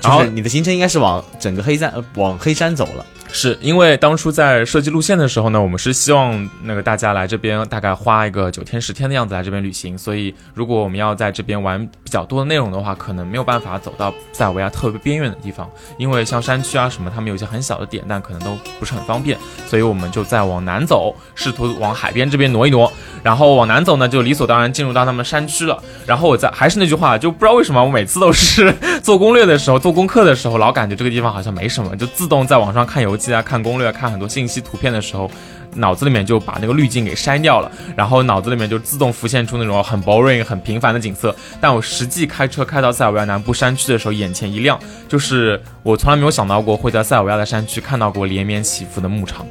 [0.00, 3.06] 就是你的行程应该是往整个黑山呃往黑山走了。
[3.36, 15.68] 是因为当初在设计路线的时候呢，我们是希望那个大家来这边大概花一个九天十天的样子来这边旅行，所以如果我们要在这边玩比较多的内容的话，可能没有办法走到塞尔维亚特别边缘的地方，
[15.98, 22.90] 因为像山区啊什么，他们有些很小的点，但可能都不是很方便，所以我们就再往南走，试图往海边这边挪一挪，
[23.24, 25.82] 然后往南走呢，就理所当然进入到他们山区了。
[26.06, 35.30] 然后我在还是那句话，就不知道为什么我每次都是做攻略的时候、做功课的时候，老感觉这个地方好像没什么，就自动在网上看游记在、看攻略、看很多信息图片的时候，
[35.74, 41.34] 脑子里面就把那个滤镜给删掉了，然后脑子里面就自动浮现出那种很 boring、很平凡的景色。
[41.60, 49.46] 但我实际开车开到塞尔维亚南部山区的时候，眼前一亮，就是我从来没有想到过会在塞尔维亚的山区看到过连绵起伏的牧场。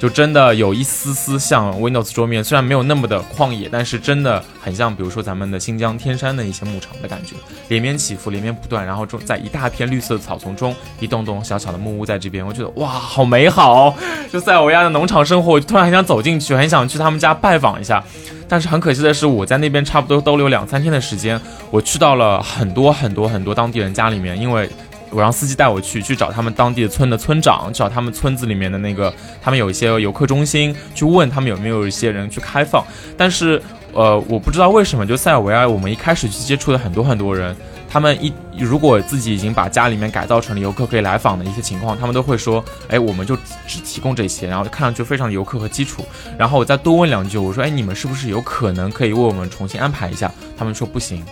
[0.00, 7.36] 就真的有一丝丝像 Windows 桌面，虽然没有那么的旷野，但是真的很像，比如说咱们的新疆天山的一些牧场的感觉，
[7.68, 13.94] 连绵起伏，连绵不断，然后中在一大片绿色的草丛中，一栋栋小小的木屋在这边，我觉得哇，好美好！
[14.32, 18.02] 就塞尔维亚的农场生活，我就突然很想走进去，很想去他们家拜访一下。
[18.48, 21.38] 但是很可惜的是，我在那边差不多逗留两三天的时间，
[21.70, 24.66] 我去到了很多很多很多当地人家里面，因为。
[25.10, 32.84] 我让司机带我去去找他们当地的村的村长，找他们村子里面的那个，他们有一些游客中心，去问他们有没有一些人去开放。
[33.16, 33.60] 但是，
[33.92, 37.54] 呃，我不知道为什么，就塞尔维亚，我们一开始去接触的很多很多人，
[37.88, 46.04] 他们一如果自己已经把家里面改造成了游客可以来访的一些情况，他们都会说，哎，我们就只提供这些，然后看上去非常游客和基础。
[46.38, 50.30] 然后我再多问两句，我说，哎，你们是不是有可能可以为我们重新安排一下？
[50.56, 51.24] 他们说不行。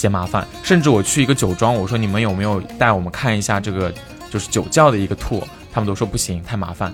[0.00, 3.92] 嫌麻烦，甚至我去一个酒庄，我说你们有没有带我们看一下这个
[4.30, 6.90] 就是酒窖的一个 tour，他们都说不行，太麻烦。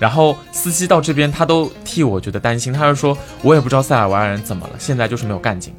[0.00, 5.72] 然后司机到这边，他都替我觉得担心，他就说，我也不知道塞尔维亚人怎么了，现在就是没有干劲，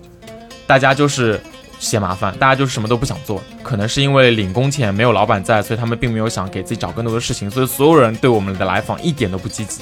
[0.66, 1.38] 大家就是
[1.80, 9.82] 嫌麻烦，大家就是什么都不想做，可能是因为领工钱没有老板在，所以他们并没有想给自己找更多的事情，所以所有人对我们的来访一点都不积极。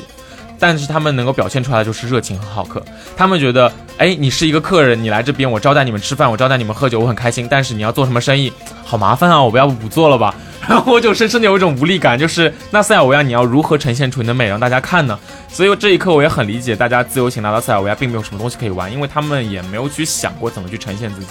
[0.60, 2.84] 但是他们能够表现出来的就是热情和好客。
[3.15, 7.48] 他们觉得，哎，你是一个客人，你来这边，我招待你们吃饭，我招待你们喝酒，我很开心。
[7.50, 8.52] 但是你要做什么生意，
[8.84, 9.41] 好麻烦啊！
[9.41, 10.34] 我不要不不做了吧？
[10.67, 15.17] 然后我就深深的有一种无力感，就是那塞尔维亚你要如何呈现出你的美让大家看呢？
[15.48, 21.28] 所以这一刻我也很理解大家自由行来到塞尔维亚并没有什么东西可以玩，因为他们也没有去想过怎么去呈现自己。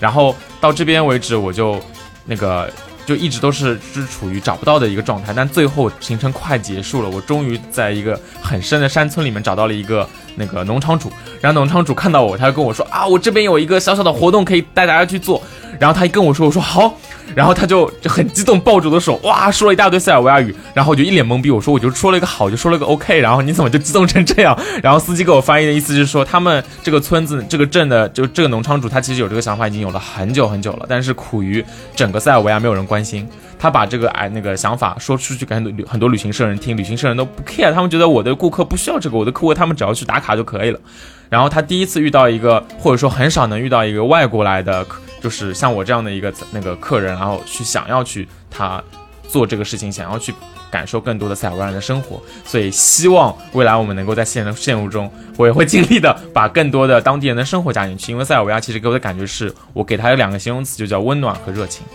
[0.00, 1.80] 然后到这边为止，我就
[2.24, 2.68] 那个。
[3.06, 15.42] 就一直都是是处于找不到的一个状态，但最后行程快结束了，我终于在一个很深的山村里面找到了一个那个农场主，然后农场主看到我，他就跟我说啊，我这边有一个小小的活动可以带大家去做，
[15.78, 16.94] 然后他一跟我说，我说好。
[17.34, 24.58] 然后他就就很激动，抱住我的手，哇，说了一大堆塞尔维亚语，然后我就一脸懵逼，我说我就说了一个好，就说了个 OK，然后你怎么就激动成这样？
[24.82, 40.80] 然后司机给我翻译的意思就是说，他们这个村子、这个镇的就这个农场主，他其实有这个想法已经有了很久很久了，但是苦于整个塞尔维亚没有人关心，他把这个哎那个想法说出去给很多很多旅行社人听，旅行社人都不 care，他们觉得我的顾客不需要这个，我的客户他们只要去打卡就可以了。
[41.28, 44.86] 然后他第一次遇到一个，或者说很少能遇到一个外国来的。
[45.20, 48.82] 就是像我这样的一个那个客人，然后去想要去他
[49.26, 50.34] 做这个事情，想要去
[50.70, 58.12] 感受更多的塞尔维亚人的生活，所以希望未来我们能够在现的线路中，我也会尽力的把更多的当地人的生活加进去。
[58.12, 61.86] 因为塞尔维亚其实给我的感觉是我给他有两个形容词，就叫温暖和热情，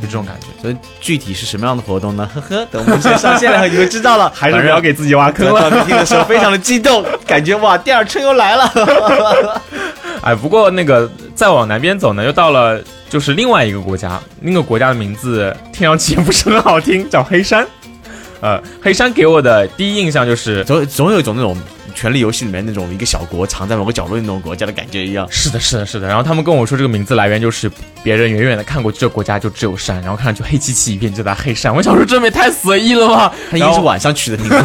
[0.00, 0.46] 就这种感觉。
[0.60, 2.28] 所以具体是什么样的活动呢？
[2.34, 4.30] 呵呵，等我们先上线了，你就知道了。
[4.34, 5.70] 还是不要给自己挖坑了。
[5.84, 9.62] 听的时候非常的激动， 感觉哇，第二春又来了。
[10.22, 17.66] 哎，不过那个再往南边走呢，又到了就是另外一个国家，那个国家的名字听上去也不是很好听，叫黑山。
[18.40, 21.56] 呃，黑山给我的第一印象就是总总有一种那种。
[21.94, 25.26] 权力游戏里面那种一个小国藏在某个角落的那种国家的感觉一样。
[25.32, 26.06] 是的，是的，是的。
[26.06, 27.68] 然后他们跟我说这个名字来源就是
[28.08, 31.74] 别人远远的看过去，这个国家就只有山，然后看上去黑漆漆一片，就在黑山。
[31.76, 33.34] 我想说这也太随意了吧？
[33.50, 34.56] 他应该是晚上取的名字。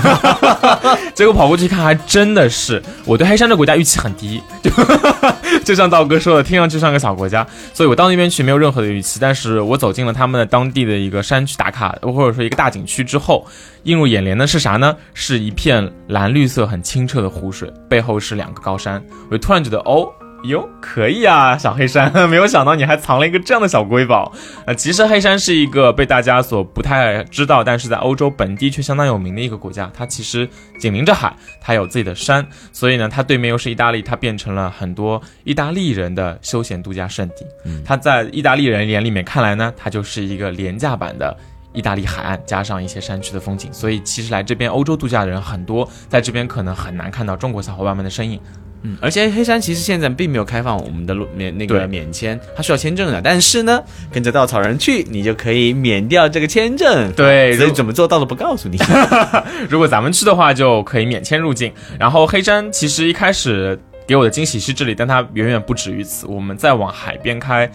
[1.13, 2.82] 结果跑过去看，还真的是。
[3.03, 4.71] 我对黑山这国家预期很低，就
[5.65, 9.19] 就像道哥说的，听上去像个小国家，所以我到那边去没有任何的预期。
[9.19, 13.45] 但是我走进了他们的当地的一个山区打卡，或者说一个大景区之后。
[13.84, 14.95] 映入眼帘的是啥呢？
[15.13, 19.03] 是一片蓝绿色、很清澈的湖水，背后是两个高山。
[19.29, 20.08] 我就突然觉得，哦
[20.43, 22.12] 哟，可以啊，小黑山！
[22.29, 24.32] 没有想到你还藏了一个这样的小瑰宝。
[24.65, 29.89] 呃，其实黑山是一个被大家所不太知道，但是在欧洲本地却相当有名的一个国家。
[29.93, 37.45] 它其实紧邻着海，它有自己的山，所以呢，它对面又是意大利，它变成了很多意大利人的休闲度假胜地。
[37.86, 41.36] 它在意大利人眼里面看来呢，它就是一个廉价版的。
[41.75, 48.39] 意大利海岸加上一些山区的风景，所以其实来这边欧洲度假的人很多，在这边可能很难看到中国小伙伴们的身影。
[48.83, 53.21] 嗯，而且黑山其实现在并没有开放我们的路免那个免签，它需要签证的。
[53.21, 57.11] 但是呢，跟着稻草人去，你就可以免掉这个签证。
[57.13, 58.77] 对所以怎么做到的不告诉你。
[59.69, 61.71] 如果咱们去的话，就可以免签入境。
[61.97, 66.27] 然后黑山其实一开始给我的惊喜是这里，但它远远不止于此。
[66.27, 67.71] 我们再往海边开，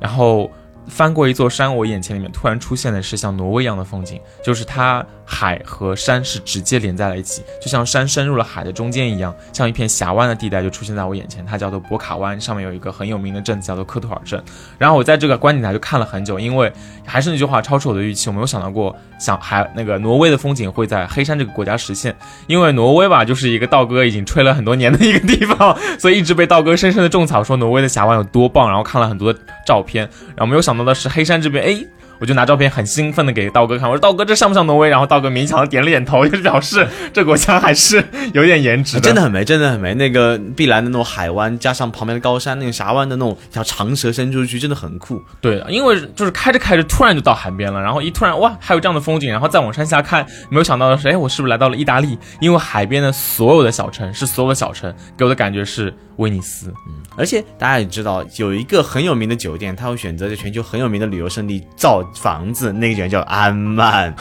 [0.00, 0.50] 然后
[0.88, 11.44] 翻过一座山，我眼前里面突然出现的是像挪威一样的风景，就是它海和山是直接连在了一起，就像山深入了海的中间一样，像一片峡湾的地带就出现在我眼前。
[11.44, 14.42] 它叫做博卡湾，上面有一个很有名的镇子叫做科图尔镇。
[14.78, 16.72] 然后我在这个观景台就看了很久，因为
[17.04, 18.30] 还是那句话，超出我的预期。
[18.30, 22.14] 我没有想到过，想还那个挪威的风景会在黑山这个国家实现，
[22.46, 28.68] 因为挪威吧，就是一个道哥已经吹了很多年的一个地方，所以一直被道哥深深的种草，说挪威的峡湾有多棒。
[28.68, 29.34] 然后看了很多
[29.66, 31.84] 照片，然后没有想到的是黑山这边，哎。
[32.18, 34.88] 我就拿照片很兴奋的给道哥看，我说道哥这像不像挪威？
[34.88, 38.02] 然后道哥勉强的点了点头，就是表示这国家还是
[38.32, 39.00] 有点颜值的。
[39.00, 39.94] 真的很美，真的很美。
[39.94, 45.20] 那个碧蓝的那种海湾，加上旁边的高山，那个峡湾的那种一条长蛇伸出去，真的很酷。
[45.40, 52.18] 对，因为就是开着开着，突然就到海边了，然后一突然哇，还有这样的风景，然后再往山下看，没有想到的是，哎，我是不是来到了意大利？
[52.40, 56.68] 因为海边的所有的小城是所有的小城，给我的感觉是威尼斯。
[56.88, 64.14] 嗯而且大家也知道，有一个很有名的酒店，它会选择在全球很有名的旅游胜地造房子，那个酒店叫安曼。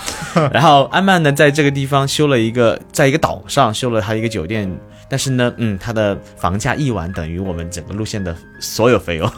[0.52, 4.70] 然后安曼呢，在这个地方修了一个，在一个岛上修了他一个酒店。
[5.08, 9.32] 但是呢，嗯，它的房价一晚等于我们整个路线的所有费用，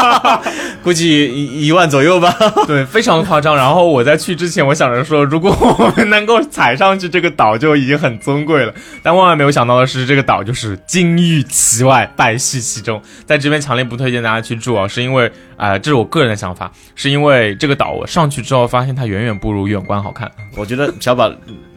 [0.84, 2.34] 估计一一万左右吧。
[2.66, 3.56] 对，非常夸张。
[3.56, 8.72] 然后我在去之前，我想着说，如果我们能够踩上去这个岛，就已经很尊贵了。
[9.02, 13.00] 但万万没有想到的是，这个岛就是金玉其外，败絮其中。
[13.24, 20.30] 在这边强烈不推荐大家去住啊，是因为啊、呃这是我个人的想法，是因为这个岛我上去之后发现它远远不如远观好看。
[20.54, 21.32] 我觉得小宝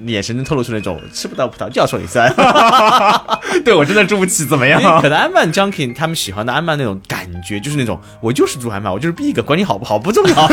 [0.06, 2.30] 眼神中透露出那种吃不到葡萄就要说你酸。
[3.64, 4.82] 对我真的住不起，怎么样？
[5.02, 10.50] 可能安曼 Junkie 他们喜欢的安曼那种感觉，就是那种我就是住安曼，我就是 big，管你好不好不重要。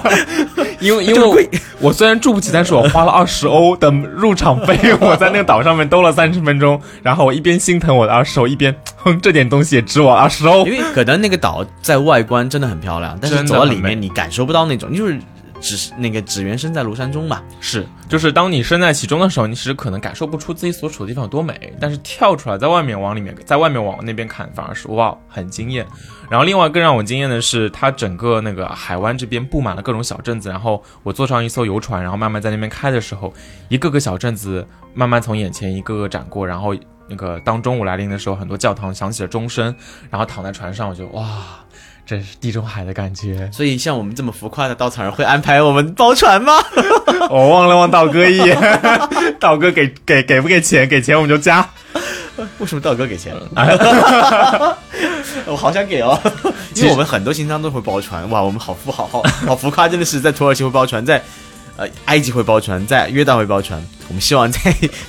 [0.80, 1.36] 因为因为我
[1.80, 10.72] 我虽然住不起，但是我花了二十欧的入场费，我在那个岛上面兜了三十分钟，然后我一边心疼我的二十欧，一边哼这点东西也值我二十欧因。
[10.72, 15.18] 为可能那个岛在外观真的很漂亮，但是走到里面你感受不到那种，就是
[15.64, 17.42] 只是那个只缘身在庐山中嘛。
[17.58, 25.86] 是，就是当你身在其中的时候，你其实可能感受不出自己所处的地方有多美，但是跳出来，在外面往里面，在外面往那边看，反而是哇，很惊艳。
[26.28, 33.32] 然后另外更让我惊艳的是，它整个那个海湾这边布满了各种小镇子，然后我坐上一艘游船，然后慢慢在那边开的时候，
[33.68, 36.74] 一个个小镇子慢慢从眼前一个个展过，然后
[37.08, 39.74] 那个当中午来临的时候，很多教堂响起了钟声，
[40.10, 41.26] 然后躺在船上，我就哇，
[42.06, 43.48] 这是地中海的感觉。
[43.52, 46.52] 所以像我们这么浮夸的稻草人会安排我们包船吗？
[47.30, 48.80] 我望了望道哥一眼，
[49.40, 50.88] 道哥给给给不给钱？
[50.88, 51.68] 给钱我们就加。
[52.58, 53.32] 为什么道哥给钱？
[55.46, 56.18] 我好想给哦，
[56.74, 61.22] 因为我们很多行商都会包船，哇，我们好富豪，好好浮夸，真的是在土耳其会包船，在
[61.76, 64.60] 呃埃及会包船，在约旦会包船，我们希望在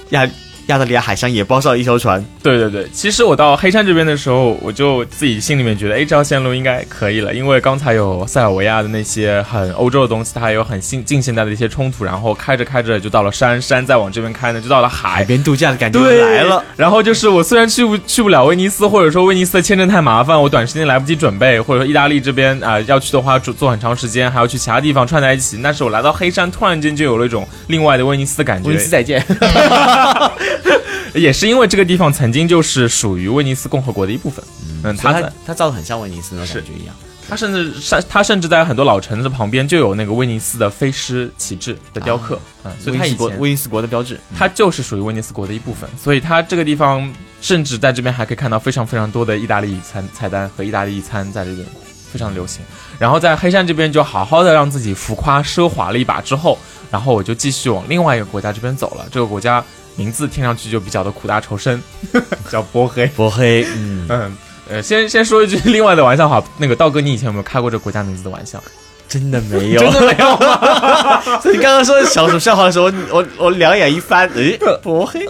[0.09, 0.27] 亚
[0.67, 2.23] 亚得里亚海上也包上了一艘船。
[2.41, 15.25] 对对对，其实我到黑山这边的时候，我就自己心里面觉得，哎，这条线路应该可以了，因为刚才有塞尔维亚的那些很欧洲的东西，它还有很新近现代的一些冲突，然后开着开着就到了山，山再往这边开呢，就到了海海。
[15.25, 16.63] 边度假的感觉对，来了。。
[16.75, 25.59] 然后就是我虽然去不去不了威尼斯，或者说威尼斯的签证太麻烦，我短时间来不及准备，或者说意大利这边啊、要去的话坐坐很长时间，还要去其他地方串在一起。
[25.63, 28.69] 但是我来到黑山，突然间就有了一种另外的威尼斯的感觉。
[28.69, 29.23] 威尼斯再见。
[31.13, 34.43] 也是因为这个地方曾经就是属于威尼斯共和国的一部分。
[34.83, 36.95] 嗯，它在他他他造的很像威尼斯那种感觉一样。
[37.27, 44.19] 它甚至甚它甚至在很多老城子旁边就有那个威尼斯的飞狮旗帜的雕刻，嗯，所以它威尼以前斯国威尼斯国的标志。
[44.37, 51.65] 它就是属于威尼斯国的一部分，所以它这个地方甚至在这边还可以看到非常非常多的意大利餐菜单和意大利餐在这边
[52.11, 52.61] 非常流行。
[52.99, 56.59] 然后在黑山这边就好好的让自己浮夸奢华了一把之后，
[56.91, 59.07] 然后我就继续往另外一个国家这边走了。
[59.11, 61.81] 这个国家名字听上去就比较的苦大仇深，
[62.51, 63.05] 叫波黑。
[63.07, 64.37] 波黑， 嗯，嗯，
[64.69, 68.61] 呃，先先说一句另外的玩笑话，那个道哥，你以前有没有开过这个国家名字的玩笑？
[69.07, 69.79] 真的没有。
[69.79, 71.21] 真的没有吗？
[71.39, 75.25] 所以你刚刚说小丑笑话的时候，我我两眼一翻，诶，波黑，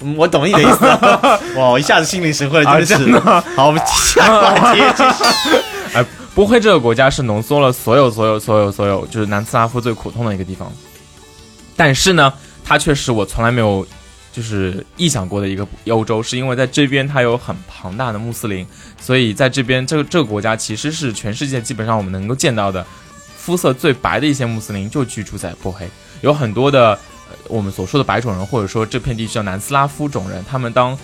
[0.00, 1.40] 嗯我懂你的意思了。
[1.56, 3.18] 哇，我一下子心领神会了，啊真的是。
[3.54, 4.80] 好，我们下个话题。
[5.94, 10.70] 哎，波黑这个国家是浓缩了所有、所有、所有、所有，就是南斯拉夫最苦痛的一个地方。
[11.76, 12.32] 但是呢，
[12.64, 13.86] 它却是我从来没有
[14.32, 18.66] 就是臆想过的一个欧洲，是因为在这边它有很庞大的穆斯林，
[18.98, 22.84] 所以在这边这个这个国家其实是全世界基本上我们能够见到的
[23.36, 25.86] 肤色最白的一些穆斯林就居住在波黑，
[26.22, 26.98] 有很多的
[27.48, 30.98] 我们所说的白种人，或者说这片地区叫南斯拉夫种人，他们当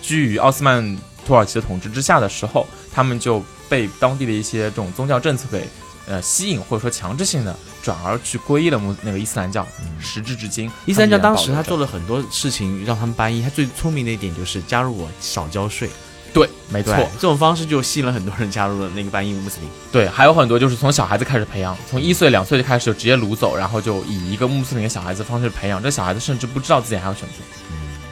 [0.00, 5.68] 居于奥斯曼土耳其的统治之下的时候，他们就被当地的一些这种宗教政策给
[6.06, 9.66] 呃吸引，或者说强制性的转而去皈依了穆那个伊斯兰教，
[10.00, 11.76] 时至至今，伊斯兰教当时他做。
[11.82, 15.90] 了很多事情让他们搬移，他最聪明的一点就是加入我少交税，
[16.32, 19.68] 对，没错，，这种方式就吸引了很多人加入了那个搬移穆斯林。
[19.90, 27.34] 对，还有很多就是从小孩子开始培养，从一岁两岁就开始就直接掳走，然后就以一个穆斯林的小孩子方式培养，这小孩子甚至不知道自己还有选择。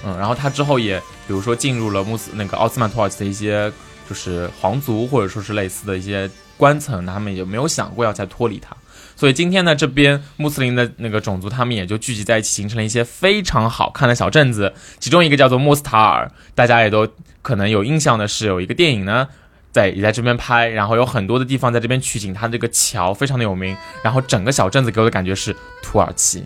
[0.04, 0.98] 嗯，然后他之后也
[1.28, 3.72] 比如说进入了穆斯那个奥斯曼土耳其的一些
[4.08, 6.28] 就是皇族或者说是类似的一些
[6.60, 8.76] 官层，他们也没有想过要再脱离它。
[9.16, 14.72] 所以今天呢，这边穆斯林的那个种族，他们也就聚集在一起，形成了一些非常好看的小镇子。
[14.98, 17.08] 其中一个叫做莫斯塔尔，大家也都
[17.42, 19.28] 可能有印象的是，有一个电影呢，
[19.72, 26.44] 在也在这边拍，然后有很多的地方在这边取景，它这个桥非常的有名，然后整个小镇子给我的感觉是土耳其。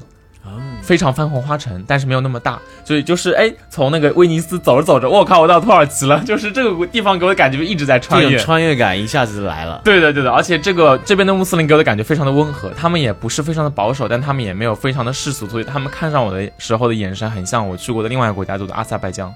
[0.82, 8.38] 非常翻红花城，但是没有那么大，所以就是哎，从那个威尼斯走着走着，我靠，我到土耳其了， 就是这个地方给我的感觉一直在穿越。
[8.38, 9.80] 穿越感一下子就来了。
[9.84, 19.32] 对的，对的，而且这个这边的穆斯林给我的感觉非常的温和，他们也不是非常的保守，但他们也没有非常的世俗，所以他们看上我的时候的眼神很像我去过的另外一个国家，叫做阿塞拜疆。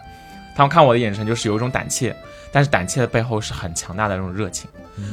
[0.54, 2.14] 他们看我的眼神就是有一种胆怯，
[2.52, 4.68] 但是胆怯的背后是很强大的那种热情。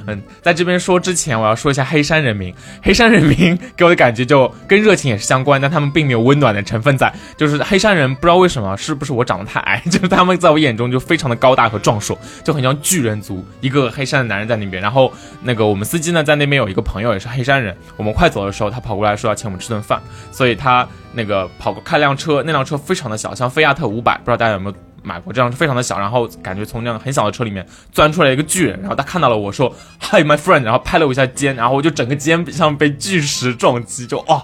[0.08, 2.54] 嗯，在这边说之前，我要说一下黑山人民。
[2.84, 7.12] 黑山人民给我的感觉就跟热情也是相关，但他们并没有温暖的成分在。
[7.38, 9.82] 就是黑山人不知道为什么，是不是我长得太矮？
[9.90, 14.82] 就是他们在我眼中就非常的高大和壮硕，就很像巨人族，一个黑山的男人在那边。
[14.82, 15.12] 然后
[15.42, 17.76] 那个我们司机呢，在那边有一个朋友也是黑山人。
[17.98, 24.76] 我们快走的时候，他跑过来说要请我们吃顿饭，所以他那个跑开辆车，那辆车非常的小，像菲亚特五百，不知道大家有没有？
[25.06, 34.42] 买过这辆车非常的小，然后感觉从那样很小的车里面钻出来一个巨人，然后他看到了我说 Hi my friend，然后拍了我一下肩，然后我就整个肩像被巨石撞击，就哦，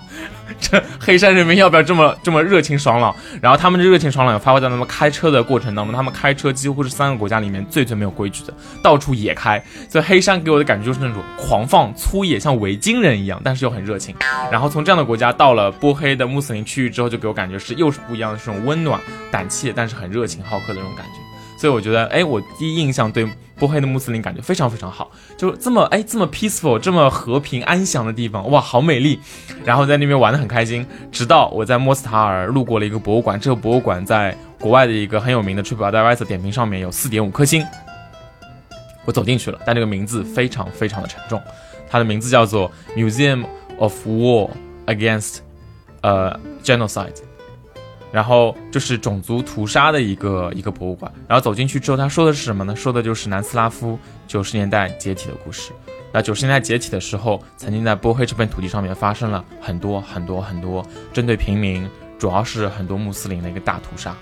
[0.59, 3.15] 这黑山人民要不要这么这么热情爽朗？
[3.41, 9.63] 然后他们的热情爽朗也发挥在他们开车的过程当中，他们开车几乎是三个国家里面最最没有规矩的，到处野开。
[9.89, 14.15] 所以黑山给我的感觉就是那种狂放粗野，像维京人一样，但是又很热情。
[14.51, 18.99] 然后从这样的国家到了波黑的穆斯林区域之后，就给我感觉是又是不一样的这种温暖、
[19.31, 21.13] 胆怯，但是很热情好客的那种感觉。
[21.57, 23.23] 所以我觉得，哎，我第一印象对
[23.61, 29.19] 波黑的穆斯林感觉非常非常好，就这么哎这么 peaceful，这么和平安详的地方，哇，好美丽。
[29.63, 37.63] 然后在那边玩的很开心，直到我在莫斯塔尔路过了一个博物馆，这个博物馆在国外的一个很有名的 TripAdvisor 点评上面有四点五颗星。
[39.05, 41.39] 我走进去了，但这个名字非常非常的沉重，
[41.87, 43.45] 它的名字叫做 Museum
[43.77, 44.49] of War
[44.87, 45.41] Against
[46.01, 47.13] 呃 Genocide。
[48.11, 51.11] 然后就是种族屠杀的一个一个博物馆。
[51.27, 52.75] 然后走进去之后，他说的是什么呢？
[52.75, 53.97] 说的就是南斯拉夫
[54.27, 55.71] 九十年代解体的故事。
[56.13, 61.89] 那九十年代解体的时候，曾经在波黑这片土地上面发生了很多很多很多针对平民，
[62.19, 64.13] 主要是很多穆斯林的一个大屠杀。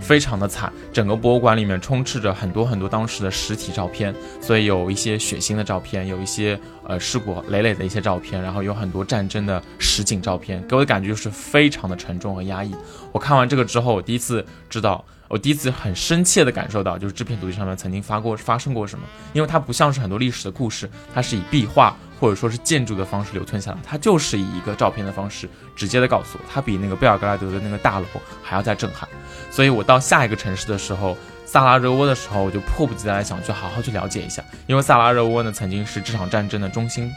[0.00, 12.74] 非常的惨，整个博物馆里面充斥着很多很多当时的实体照片，所以有一些血腥的照片，有一些呃尸骨累累的一些照片，然后有很多战争的实景照片，给我的感觉就是非常的沉重和压抑。
[13.12, 28.06] 我看完这个之后，我第一次知道，我第一次很深切的感受到，就是这片土地上面曾经发过发生过什么，因为它不像是很多历史的故事，它是以壁画或者说是建筑的方式留存下来，它就是以一个照片的方式直接的告诉我，它比那个贝尔格莱德的那个大楼
[28.42, 29.08] 还要再震撼。
[29.50, 31.16] 所以我到下一个城市的时候，
[31.46, 37.10] 萨拉热窝的时候，我就迫不及待想去好好去了解一下，因为萨拉热窝呢曾经是这场战争的中心。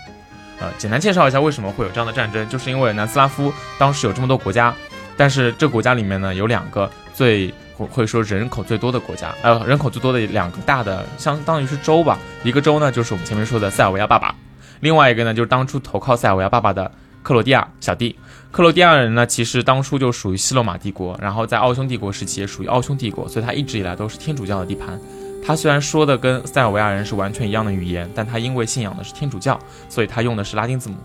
[0.59, 4.73] 呃，简单介绍一下为什么会有这样的战争，就是因为南斯拉夫当时有这么多国家，
[5.17, 14.33] 但是这国家里面呢有两个最会说人口最多的国家，呃，人口最多的两个大的相当于是州吧，一个州呢就是我们前面说的塞尔维亚爸爸，
[14.83, 16.91] 另外一个呢就是当初投靠塞尔维亚爸爸的
[17.23, 18.13] 克罗地亚小弟。
[18.51, 24.99] 克罗地亚人呢，其实当初就属于西罗马帝国，然后在奥匈帝国时期也属于奥匈帝国，所以他一直以来都是天主教的地盘。
[25.41, 29.57] 他虽然说的跟塞尔维亚人是完全一样的语言，但他因为信仰的是天主教，
[29.87, 30.97] 所以他用的是拉丁字母。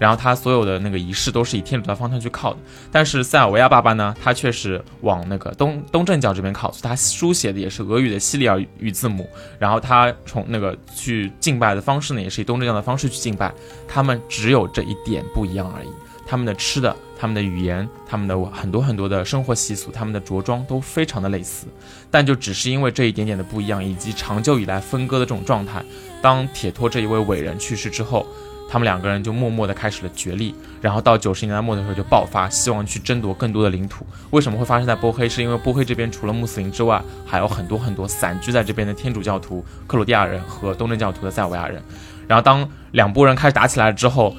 [0.00, 2.58] 然后他所有的那个仪式都是以天主教方向去靠的。
[2.90, 9.28] 但是塞尔维亚爸爸呢，他却是往那个东东正教这边靠，所以他书写的也是俄语的西里尔语字母。
[9.58, 13.52] 然后他从那个去敬拜的方式呢，也是以东正教的方式去敬拜。
[13.86, 15.88] 他们只有这一点不一样而已。
[16.26, 21.66] 他们的吃的、他们的语言、他们的很多很多的生活习俗、他们的着装都非常的类似，
[22.08, 25.84] 但就只是因为这一点点的不一样，以及长久以来分割的这种状态。
[26.22, 28.24] 当铁托这一位伟人去世之后，
[28.70, 34.06] 他们两个人就默默的开始了角力，然后到九十年代末的时候就爆发，希望去争夺更多的领土。
[34.30, 35.28] 为什么会发生在波黑？
[35.28, 41.82] 是因为波黑这边除了穆斯林之外，还有很多很多散居在这边的天主教徒、克罗地亚人和东正教徒的塞尔维亚人。
[42.28, 44.36] 然后当两拨人开始打起来了之后，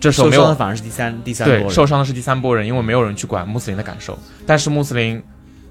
[0.00, 4.18] 这时候没有受伤的反而是第三第三波对，受伤的是第三波人，因为没有人去管穆斯林的感受。
[4.44, 5.22] 但是穆斯林，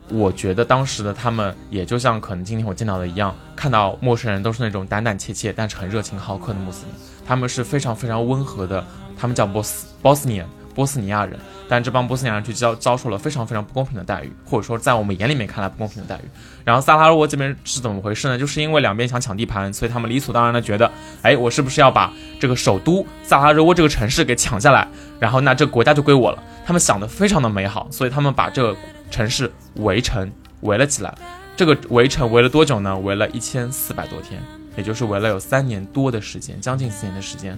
[0.09, 6.93] 我觉得当时的他们也就像可能今天我见到的一样，看到陌生人都是那种胆胆怯怯，但是很热情好客的穆斯林，
[7.25, 8.85] 他们是非常非常温和的，
[9.17, 10.45] 他们叫波斯波斯尼亚。
[10.75, 16.27] 波斯尼亚人，但这帮波斯尼亚人却遭遭受了非常非常不公平的待遇，或者说在我们眼里面看来不公平的待遇。
[16.65, 18.37] 然后萨拉热窝这边是怎么回事呢？
[18.37, 22.11] 就是因为两边想抢地盘，所以他们理所当然的觉得，哎，我是不是要把
[22.41, 24.85] 这个首都萨拉热窝这个城市给抢下来？
[25.17, 26.43] 然后那这国家就归我了。
[26.65, 28.75] 他们想的非常的美好，所以他们把这个
[29.09, 31.15] 城市围城围了起来。
[31.55, 32.99] 这个围城围了多久呢？
[32.99, 34.43] 围了一千四百多天，
[34.75, 37.57] 也就是围了有三年多的时间，将近四年的时间。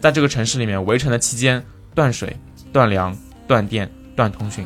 [0.00, 1.64] 在这个城市里面围城的期间，
[1.94, 2.36] 断水、
[2.72, 3.16] 断粮、
[3.46, 4.64] 断电、断通讯，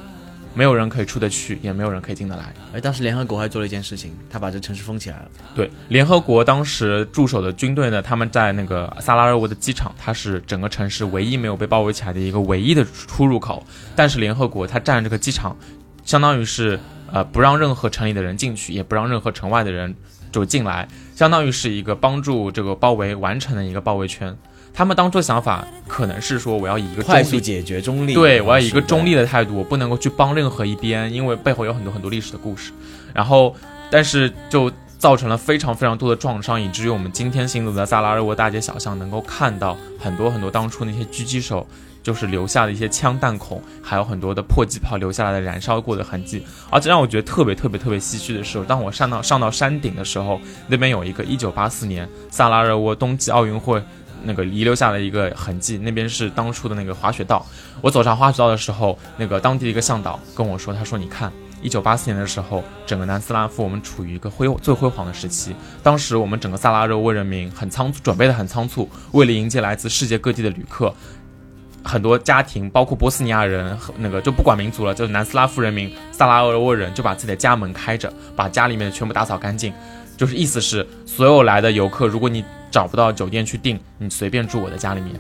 [0.54, 2.52] 没有人可以出得去，也没有人可以进得来。
[2.74, 5.30] 而当时联合国还做了一件事情，他把这城市封起来了。
[5.54, 13.64] 对，联合国当时驻守的军队呢，他们在那个萨拉热窝的机场，它是整个城市唯一没有被包围起来的一个唯一的出入口。
[13.96, 15.56] 但是联合国它占这个机场，
[16.04, 16.78] 相当于是
[17.10, 19.94] 呃不让任何城里的人进去，也不让任何城外的人
[20.32, 24.36] 就进来，相当于是一个帮助这个包围完成的一个包围圈。
[24.74, 29.22] 他们当初的想法可能是说，我要以一个快速解决中立，对，我要以一个中立的。
[29.22, 32.72] 的态度，我不能够去帮任何一边，因为背后有很多很多历史的故事。
[33.12, 33.54] 然后，
[33.90, 41.66] 但是就造成了非常非常多的创伤，以至于我们今天行走在萨拉热窝大街小巷，能够看到很多很多当初那些狙击手
[42.02, 46.44] 就是留下的一些枪弹孔，还有很多的迫击炮留下来的燃烧过的痕迹。
[46.70, 53.82] 而且让我觉得特别特别特别唏嘘的是，当我上到上到山顶的时候，那边有一个1984年萨拉热窝冬季奥运会。
[54.24, 57.44] 那个遗留下的一个痕迹，那边是当初的那个滑雪道。
[57.80, 65.56] 我走上滑雪道的时候，那个当地的一个向导跟我说：“他说，你看，一九八四年的时候，整个南斯拉夫我们处于一个辉最辉煌的时期。
[65.82, 70.94] 当时我们整个萨拉热窝人民很仓，准备的很仓促，为了迎接来自世界各地的旅客，
[71.84, 79.72] 很多家庭，包括波斯尼亚人，那个就不管民族了，就是南斯拉夫人民、萨拉热窝人，就把自己的家门开着，把家里面的全部打扫干净。
[80.16, 85.14] 就是意思是，所有来的游客，如果你找不到酒店去订，你随便住我的家里面。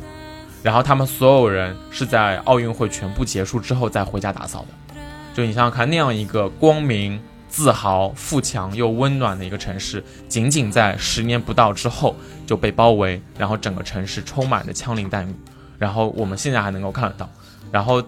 [0.62, 4.94] 然后他们所有人是在奥运会全部结束之后再回家打扫的。
[5.34, 12.14] 就你想想看，那样一个光明、自豪、富强又温暖的一个城市，仅仅在十年不到之后
[12.46, 15.34] 就被包围，然后整个城市充满着枪林弹雨。
[15.82, 17.28] 然后我们现在还能够看得到，
[17.72, 18.00] 然后。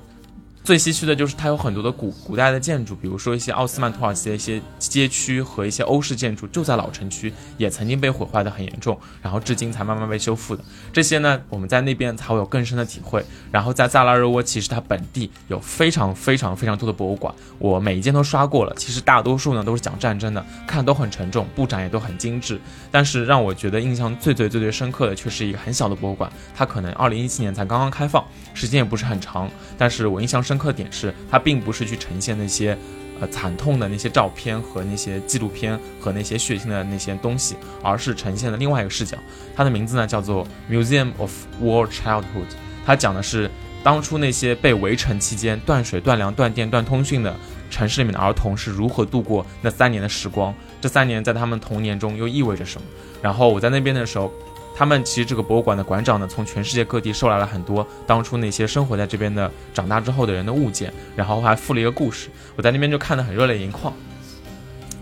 [0.65, 10.65] 最唏嘘的就是它有很多的古古代的建筑，比如说一些奥斯曼土耳其的一些街区和一些欧式建筑，就在老城区也曾经被毁坏的很严重，然后至今才慢慢被修复的。
[10.91, 13.23] 这些呢，我们在那边才会有更深的体会。
[13.53, 18.73] 然后在萨拉热窝，其实它本地有非常非常非常多的博物馆，我每一间都刷过了。
[18.79, 22.59] 其实大多数呢都是讲战争的，看都很沉重，布展也都很精致。
[22.91, 30.54] 但是让我觉得印象最最最最深刻的，却是一个很小的博物馆，它可能二零一七年才刚刚开放，时间也不是很长，但是我印象深。
[30.55, 32.79] 深刻点是，它并不是去呈现那些，
[33.21, 39.19] 呃，惨痛的那些照片和那些纪录片和那些血腥的那些东西，而是呈现了另外一个视角。
[39.57, 42.55] 它的名字呢叫做 Museum of War Childhood，
[42.87, 43.51] 它讲的是
[43.83, 47.35] 当初那些被围城期间断水、断粮、断电、断通讯的
[47.69, 50.55] 城市里面的儿童是如何度过那三年的时光。
[50.81, 52.87] 这三年在他们童年中又意味着什么？
[53.21, 54.33] 然后我在那边的时候。
[54.77, 62.29] 他们其实这个博物馆的馆长呢，从全世界各地收来了很多当初那些生活在这边的、长大之后的人的物件，然后还附了一个故事。
[62.57, 63.93] 我在那边就看得很热泪盈眶。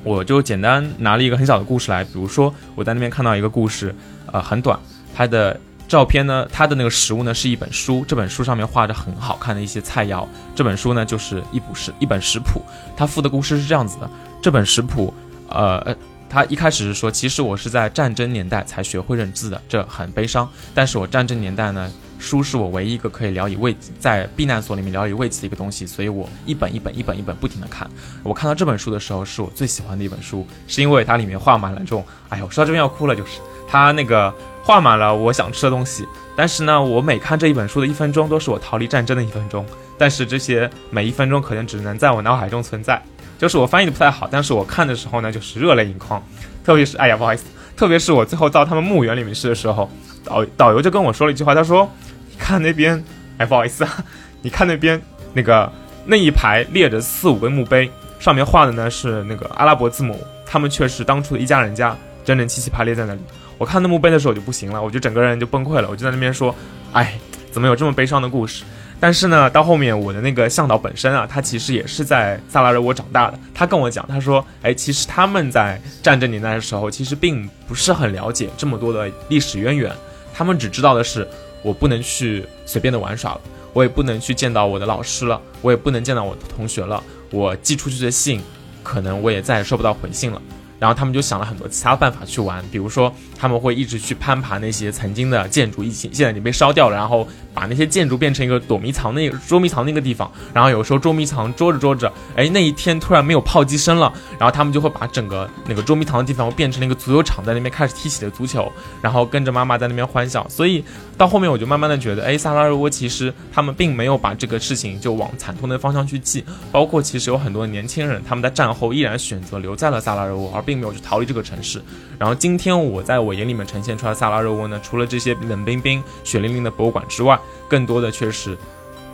[0.05, 3.95] 我就简单拿了一个很小的故事来，比如说我在那边看到一个故事，
[4.31, 4.79] 呃，很短。
[5.15, 5.59] 它的
[5.89, 10.27] 照片呢，它的那个实物呢是一本书，这本书上面画着很好看的一些菜肴。
[10.55, 12.61] 这本书呢就是一部食一本食谱，
[12.95, 14.11] 它附的故事是这样子的：
[14.43, 15.15] 这本食谱，
[15.49, 15.97] 呃。
[16.33, 20.49] 他一开始是说，其实我是在战争年代才学会认字的，这很悲伤。
[20.75, 27.87] 但是我战争年代呢，书是我唯一一个可以聊以慰在避难所里面聊以慰藉的一个东西，所以我一本一本一本一本不停的看。
[28.23, 33.33] 我看到这本书的时候，是我最喜欢的一本书，是因为它里面画满了这种，哎呀，我说到这边要哭了，就是
[33.69, 34.33] 它那个
[34.65, 36.07] 画满了我想吃的东西。
[36.35, 39.67] 但是呢，我每看这一本书的一分钟，都是我逃离战争的一分钟。
[39.99, 43.01] 但是这些每一分钟可能只能在我脑海中存在。
[43.39, 46.23] 就是我翻译的不太好，但是我看的时候呢，就是热泪盈眶。
[46.65, 47.45] 特别是，哎呀，不好意思，
[47.77, 49.91] 特别是我最后到他们墓园里面去的时候，
[50.25, 51.91] 导导游就跟我说了一句话，他说
[52.31, 53.03] ：“你看那边，
[53.39, 54.05] 哎，不好意思啊，
[54.43, 55.01] 你看那边
[55.33, 55.71] 那个
[56.07, 63.21] 那一排列着四五个墓碑，上面画的呢是那个阿拉伯字母，他们却是当初的一家人家，整整齐齐排列在那里。
[63.59, 66.55] 我看那墓碑的时候我就不行了，我就整个人就崩溃了，我就在那边说，
[66.93, 67.19] 哎，
[67.51, 68.63] 怎么有这么悲伤的故事？”
[69.03, 73.39] 但是呢，到后面我的那个向导本身啊，他其实也是在萨拉热窝长大的。
[73.53, 79.93] 他跟我讲，他说：“哎，其实他们在战争年代的时候，其实并不是很了解这么多的历史渊源。
[80.33, 81.27] 他们只知道的是，
[81.65, 83.41] 我不能去随便的玩耍了，
[83.73, 88.41] 我也不能去见到我的老师了，我也不能见到我的同学了，我寄出去的信，
[88.85, 90.41] 可能我也再也收不到回信了。
[90.79, 93.13] 然后他们就想了很多其他办法去玩，比如说
[93.43, 100.31] 他们会一直去攀爬那些曾经的建筑，一起现在已经被烧掉了，然后把那些建筑变成一个躲迷藏那捉迷藏那个地方。
[100.55, 108.71] 然后有时候捉迷藏捉着捉着，哎，那一天突然没有炮击声了，然后他们就会把整个那个捉迷藏的地方变成了一个足球场，在那边开始踢起了足球，
[109.01, 110.49] 然后跟着妈妈在那边欢笑。
[110.49, 110.85] 所以
[111.19, 121.83] 到后面我就慢慢的觉得，哎，萨拉热窝其实他们并没有把这个事情就往惨痛的方向去记，包括其实有很多年轻人他们在战后依然选择留在了萨拉热窝，而并没有去逃离这个城市。
[122.21, 128.57] 然后今天我在我眼里面呈现出来萨拉热窝呢，除了这些冷冰冰、血淋淋的博物馆之外，更多的却是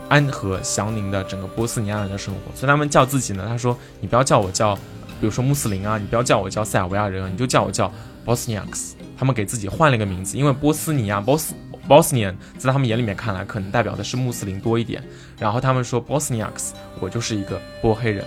[0.07, 2.55] 安和祥宁的整个波斯尼亚人的生活。
[2.55, 7.91] 所以他们叫自己呢，他说你不要叫我叫，比如说穆斯林啊，你不要叫我叫塞尔维亚人啊，你就叫我叫
[8.25, 8.93] Bosniaks。
[9.17, 11.49] 他们给自己换了一个名字，因为波斯尼亚 （Bos
[11.89, 15.03] Bosnian） 在他们眼里面看来，可能代表的是穆斯林多一点。
[15.37, 16.69] 然后他们说 Bosniaks，
[17.01, 18.23] 我就是一个波黑人。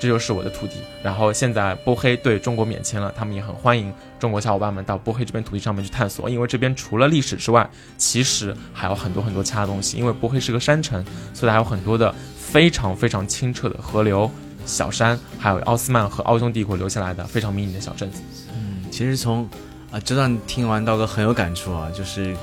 [0.00, 0.78] 这就是我的土地。
[1.00, 7.68] 然后现在波黑对中国免签了，他们也很欢迎中国小伙伴们到波黑这边土地上面去探索，因为这边除了历史之外，
[7.98, 9.96] 其实还有很多很多其他东西。
[9.96, 11.04] 因为波黑是个山城，
[11.34, 14.30] 所以还有很多的非常非常清澈的河流、
[14.64, 18.22] 小山，还有奥斯曼和奥匈帝国留下来的非常迷你的小镇子。
[18.54, 19.42] 嗯，其实从
[19.90, 22.36] 啊这段听完，刀哥很有感触啊，就是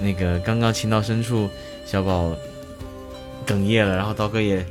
[0.00, 1.46] 那个刚刚情到深处，
[1.84, 2.32] 小宝
[3.46, 4.64] 哽咽了，然后刀哥也。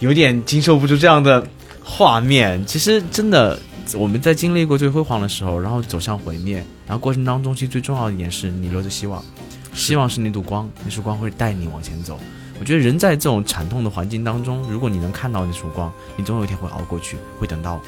[0.00, 1.46] 有点经受不住这样的
[1.84, 2.64] 画面。
[2.64, 3.60] 其实真的，
[3.94, 9.22] 我们在经历过最辉煌的时候，然后走向毁灭，然后过程当中，其实最重要的一点是你留着希望，
[9.74, 12.18] 希望是那束光，那束光会带你往前走。
[12.60, 17.80] 我觉得人在这种惨痛的环境当中，如果你能看到那束光，你总有一天会熬过去，会等到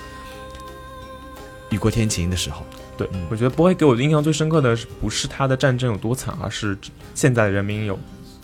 [1.71, 2.65] 雨过天晴的时候。
[2.97, 6.77] 对，我觉得不会给我印象最深刻的是，不是他的战争有多惨，而是
[7.15, 7.99] 现在的人民有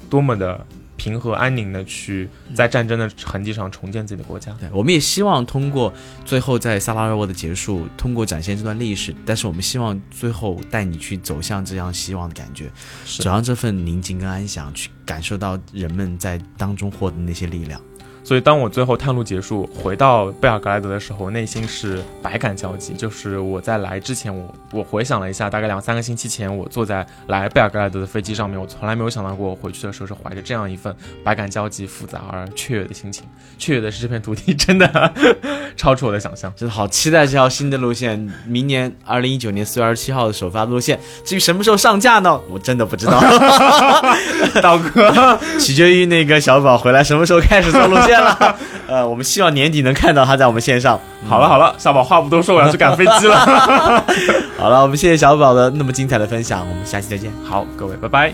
[0.08, 0.64] 多么的。
[0.98, 4.52] 平和安宁的去在战争的痕迹上重建自己的国家。
[4.60, 5.90] 对，我们也希望通过
[6.26, 12.70] 最后在萨拉热窝的结束，通过展现这段历史，但是我们希望最后带你去走向这样希望的感觉，
[13.06, 17.80] 走向这份宁静跟安详，去感受到人们在当中获得那些力量。
[18.24, 22.92] 所以，当我最后探路结束，回到贝尔格莱德的时候，内心是百感交集。
[22.92, 30.94] 就是我在来之前，我我回想了一下，大概两三个星期前，我坐在来贝尔格莱德的飞机上面，我从来没有想到过，我回去的时候是怀着这样一份
[31.24, 33.24] 百感交集、复杂而雀跃的心情。
[33.56, 35.12] 雀跃的是这片土地真的
[35.76, 41.00] 超出我的想象，真的好期待这条新的路线，明年二零一九年四月二十七号的首发路线。
[41.24, 42.38] 至于什么时候上架呢？
[42.50, 43.18] 我真的不知道，
[44.60, 48.17] 道哥，取决于那个小宝回来什么时候开始做路线。
[48.88, 50.98] 呃，我们希望年底能看到他在我们线上。
[51.28, 53.36] 好了好了，小宝话不多说，我要去赶飞机了。
[54.58, 57.30] 好了，我们谢谢小宝的那么精彩的分享，我们下期再见。
[57.44, 58.32] 好，各位，拜拜。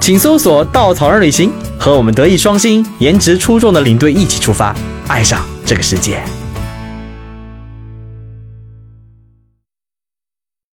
[0.00, 1.52] 请搜索“稻草人旅行”。
[1.78, 4.74] 和我们德艺双馨、颜值出众的领队一起出发，
[5.06, 6.22] 爱上这个世界。